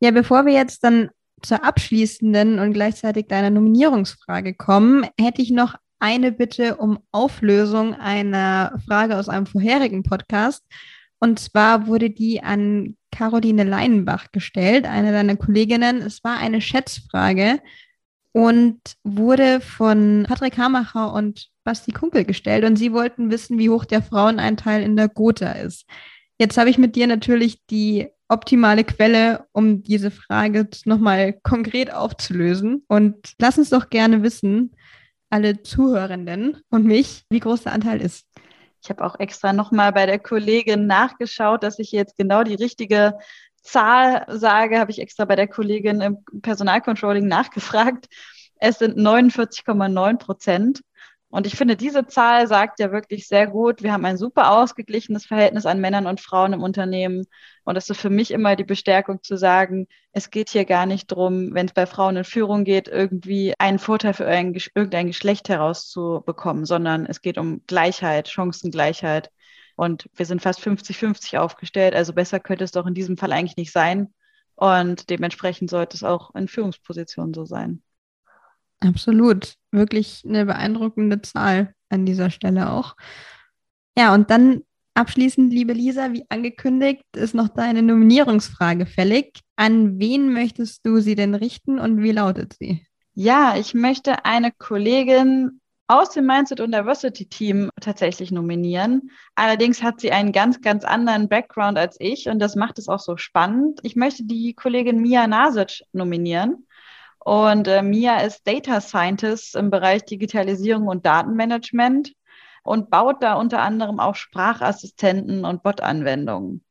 Ja, 0.00 0.10
bevor 0.10 0.46
wir 0.46 0.52
jetzt 0.52 0.82
dann 0.82 1.10
zur 1.42 1.64
abschließenden 1.64 2.58
und 2.58 2.72
gleichzeitig 2.72 3.28
deiner 3.28 3.50
Nominierungsfrage 3.50 4.54
kommen, 4.54 5.06
hätte 5.18 5.42
ich 5.42 5.50
noch 5.50 5.76
eine 5.98 6.32
Bitte 6.32 6.76
um 6.76 6.98
Auflösung 7.12 7.94
einer 7.94 8.78
Frage 8.86 9.16
aus 9.16 9.28
einem 9.28 9.46
vorherigen 9.46 10.02
Podcast. 10.02 10.64
Und 11.18 11.38
zwar 11.38 11.86
wurde 11.86 12.10
die 12.10 12.42
an 12.42 12.96
Caroline 13.12 13.64
Leinenbach 13.64 14.32
gestellt, 14.32 14.86
eine 14.86 15.12
deiner 15.12 15.36
Kolleginnen. 15.36 15.98
Es 15.98 16.24
war 16.24 16.38
eine 16.38 16.62
Schätzfrage 16.62 17.60
und 18.32 18.80
wurde 19.02 19.60
von 19.60 20.24
Patrick 20.28 20.56
Hamacher 20.56 21.12
und 21.12 21.48
Basti 21.64 21.92
Kunkel 21.92 22.24
gestellt. 22.24 22.64
Und 22.64 22.76
sie 22.76 22.92
wollten 22.92 23.30
wissen, 23.30 23.58
wie 23.58 23.70
hoch 23.70 23.84
der 23.84 24.02
Fraueneinteil 24.02 24.82
in 24.82 24.96
der 24.96 25.08
Gotha 25.08 25.52
ist. 25.52 25.86
Jetzt 26.38 26.56
habe 26.56 26.70
ich 26.70 26.78
mit 26.78 26.96
dir 26.96 27.06
natürlich 27.06 27.66
die 27.66 28.08
optimale 28.28 28.84
Quelle, 28.84 29.46
um 29.52 29.82
diese 29.82 30.10
Frage 30.10 30.68
nochmal 30.84 31.34
konkret 31.42 31.92
aufzulösen. 31.92 32.84
Und 32.88 33.34
lass 33.38 33.58
uns 33.58 33.70
doch 33.70 33.90
gerne 33.90 34.22
wissen, 34.22 34.74
alle 35.30 35.62
Zuhörenden 35.62 36.62
und 36.70 36.84
mich, 36.84 37.24
wie 37.30 37.40
groß 37.40 37.64
der 37.64 37.72
Anteil 37.72 38.00
ist. 38.00 38.26
Ich 38.82 38.88
habe 38.88 39.04
auch 39.04 39.18
extra 39.18 39.52
nochmal 39.52 39.92
bei 39.92 40.06
der 40.06 40.18
Kollegin 40.18 40.86
nachgeschaut, 40.86 41.62
dass 41.62 41.78
ich 41.78 41.92
jetzt 41.92 42.16
genau 42.16 42.42
die 42.44 42.54
richtige 42.54 43.18
Zahl 43.62 44.24
sage, 44.28 44.78
habe 44.78 44.90
ich 44.90 45.00
extra 45.00 45.24
bei 45.24 45.36
der 45.36 45.48
Kollegin 45.48 46.00
im 46.00 46.24
Personalcontrolling 46.42 47.26
nachgefragt. 47.26 48.06
Es 48.56 48.78
sind 48.78 48.98
49,9 48.98 50.18
Prozent. 50.18 50.82
Und 51.30 51.46
ich 51.46 51.54
finde, 51.54 51.76
diese 51.76 52.06
Zahl 52.06 52.48
sagt 52.48 52.80
ja 52.80 52.90
wirklich 52.90 53.28
sehr 53.28 53.46
gut, 53.46 53.84
wir 53.84 53.92
haben 53.92 54.04
ein 54.04 54.16
super 54.16 54.50
ausgeglichenes 54.50 55.26
Verhältnis 55.26 55.64
an 55.64 55.80
Männern 55.80 56.08
und 56.08 56.20
Frauen 56.20 56.52
im 56.52 56.62
Unternehmen. 56.62 57.24
Und 57.62 57.76
das 57.76 57.88
ist 57.88 58.00
für 58.00 58.10
mich 58.10 58.32
immer 58.32 58.56
die 58.56 58.64
Bestärkung 58.64 59.22
zu 59.22 59.36
sagen, 59.36 59.86
es 60.12 60.30
geht 60.30 60.50
hier 60.50 60.64
gar 60.64 60.86
nicht 60.86 61.12
darum, 61.12 61.54
wenn 61.54 61.66
es 61.66 61.72
bei 61.72 61.86
Frauen 61.86 62.16
in 62.16 62.24
Führung 62.24 62.64
geht, 62.64 62.88
irgendwie 62.88 63.54
einen 63.60 63.78
Vorteil 63.78 64.12
für 64.12 64.24
irgendein 64.24 65.06
Geschlecht 65.06 65.48
herauszubekommen, 65.48 66.64
sondern 66.64 67.06
es 67.06 67.20
geht 67.22 67.38
um 67.38 67.62
Gleichheit, 67.68 68.28
Chancengleichheit. 68.28 69.30
Und 69.80 70.10
wir 70.14 70.26
sind 70.26 70.42
fast 70.42 70.60
50-50 70.60 71.38
aufgestellt. 71.38 71.94
Also 71.94 72.12
besser 72.12 72.38
könnte 72.38 72.64
es 72.64 72.70
doch 72.70 72.86
in 72.86 72.92
diesem 72.92 73.16
Fall 73.16 73.32
eigentlich 73.32 73.56
nicht 73.56 73.72
sein. 73.72 74.12
Und 74.54 75.08
dementsprechend 75.08 75.70
sollte 75.70 75.96
es 75.96 76.04
auch 76.04 76.34
in 76.34 76.48
Führungspositionen 76.48 77.32
so 77.32 77.46
sein. 77.46 77.82
Absolut. 78.80 79.54
Wirklich 79.70 80.22
eine 80.28 80.44
beeindruckende 80.44 81.22
Zahl 81.22 81.74
an 81.88 82.04
dieser 82.04 82.28
Stelle 82.28 82.70
auch. 82.70 82.94
Ja, 83.96 84.12
und 84.12 84.30
dann 84.30 84.64
abschließend, 84.92 85.50
liebe 85.50 85.72
Lisa, 85.72 86.12
wie 86.12 86.26
angekündigt, 86.28 87.06
ist 87.16 87.34
noch 87.34 87.48
deine 87.48 87.80
Nominierungsfrage 87.80 88.84
fällig. 88.84 89.40
An 89.56 89.98
wen 89.98 90.30
möchtest 90.34 90.84
du 90.84 91.00
sie 91.00 91.14
denn 91.14 91.34
richten 91.34 91.78
und 91.78 92.02
wie 92.02 92.12
lautet 92.12 92.52
sie? 92.58 92.86
Ja, 93.14 93.56
ich 93.56 93.72
möchte 93.72 94.26
eine 94.26 94.52
Kollegin 94.52 95.59
aus 95.90 96.10
dem 96.10 96.24
Mindset 96.24 96.60
und 96.60 96.72
Diversity 96.72 97.26
Team 97.26 97.68
tatsächlich 97.80 98.30
nominieren. 98.30 99.10
Allerdings 99.34 99.82
hat 99.82 100.00
sie 100.00 100.12
einen 100.12 100.30
ganz, 100.30 100.60
ganz 100.60 100.84
anderen 100.84 101.28
Background 101.28 101.76
als 101.76 101.96
ich 101.98 102.28
und 102.28 102.38
das 102.38 102.54
macht 102.54 102.78
es 102.78 102.88
auch 102.88 103.00
so 103.00 103.16
spannend. 103.16 103.80
Ich 103.82 103.96
möchte 103.96 104.22
die 104.22 104.54
Kollegin 104.54 105.00
Mia 105.00 105.26
Nasic 105.26 105.82
nominieren. 105.92 106.66
Und 107.18 107.66
äh, 107.66 107.82
Mia 107.82 108.20
ist 108.20 108.46
Data 108.46 108.80
Scientist 108.80 109.56
im 109.56 109.70
Bereich 109.70 110.04
Digitalisierung 110.04 110.86
und 110.86 111.04
Datenmanagement 111.04 112.12
und 112.62 112.88
baut 112.90 113.20
da 113.22 113.34
unter 113.34 113.60
anderem 113.60 113.98
auch 113.98 114.14
Sprachassistenten 114.14 115.44
und 115.44 115.64
Bot-Anwendungen. 115.64 116.64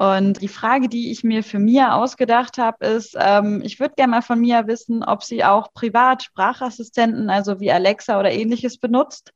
Und 0.00 0.40
die 0.40 0.48
Frage, 0.48 0.88
die 0.88 1.10
ich 1.10 1.24
mir 1.24 1.42
für 1.42 1.58
Mia 1.58 1.94
ausgedacht 1.94 2.56
habe, 2.56 2.86
ist, 2.86 3.16
ähm, 3.18 3.60
ich 3.62 3.80
würde 3.80 3.94
gerne 3.96 4.12
mal 4.12 4.22
von 4.22 4.40
Mia 4.40 4.66
wissen, 4.66 5.04
ob 5.04 5.22
sie 5.22 5.44
auch 5.44 5.72
privat 5.74 6.22
Sprachassistenten, 6.22 7.28
also 7.28 7.60
wie 7.60 7.70
Alexa 7.70 8.18
oder 8.18 8.32
ähnliches 8.32 8.78
benutzt. 8.78 9.32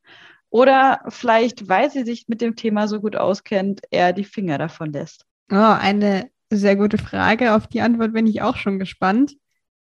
Oder 0.49 1.01
vielleicht, 1.09 1.69
weil 1.69 1.91
sie 1.91 2.03
sich 2.03 2.27
mit 2.27 2.41
dem 2.41 2.55
Thema 2.55 2.87
so 2.87 2.99
gut 2.99 3.15
auskennt, 3.15 3.81
eher 3.91 4.13
die 4.13 4.23
Finger 4.23 4.57
davon 4.57 4.91
lässt. 4.91 5.25
Oh, 5.51 5.55
eine 5.55 6.29
sehr 6.49 6.75
gute 6.75 6.97
Frage. 6.97 7.53
Auf 7.53 7.67
die 7.67 7.81
Antwort 7.81 8.13
bin 8.13 8.25
ich 8.25 8.41
auch 8.41 8.55
schon 8.55 8.79
gespannt 8.79 9.35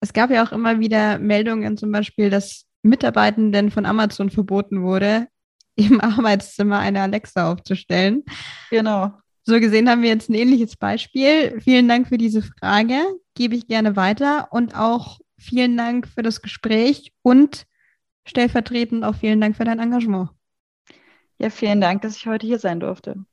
es 0.01 0.13
gab 0.13 0.31
ja 0.31 0.45
auch 0.45 0.53
immer 0.53 0.81
wieder 0.81 1.19
Meldungen, 1.19 1.77
zum 1.77 1.93
Beispiel, 1.93 2.31
dass 2.31 2.67
Mitarbeitenden 2.83 3.71
von 3.71 3.87
Amazon 3.87 4.31
verboten 4.31 4.83
wurde, 4.83 5.27
im 5.75 6.01
Arbeitszimmer 6.01 6.79
eine 6.79 7.03
Alexa 7.03 7.51
aufzustellen. 7.53 8.25
Genau. 8.71 9.13
So 9.49 9.61
gesehen 9.61 9.89
haben 9.89 10.03
wir 10.03 10.11
jetzt 10.11 10.29
ein 10.29 10.35
ähnliches 10.35 10.77
Beispiel. 10.77 11.59
Vielen 11.63 11.89
Dank 11.89 12.09
für 12.09 12.19
diese 12.19 12.43
Frage. 12.43 12.99
Gebe 13.33 13.55
ich 13.55 13.67
gerne 13.67 13.97
weiter 13.97 14.49
und 14.51 14.77
auch 14.77 15.21
vielen 15.39 15.75
Dank 15.75 16.07
für 16.07 16.21
das 16.21 16.43
Gespräch 16.43 17.15
und 17.23 17.65
stellvertretend 18.27 19.05
auch 19.05 19.15
vielen 19.15 19.41
Dank 19.41 19.57
für 19.57 19.65
dein 19.65 19.79
Engagement. 19.79 20.29
Ja, 21.39 21.49
vielen 21.49 21.81
Dank, 21.81 22.03
dass 22.03 22.19
ich 22.19 22.27
heute 22.27 22.47
hier 22.47 22.59
sein 22.59 22.79
durfte. 22.79 23.25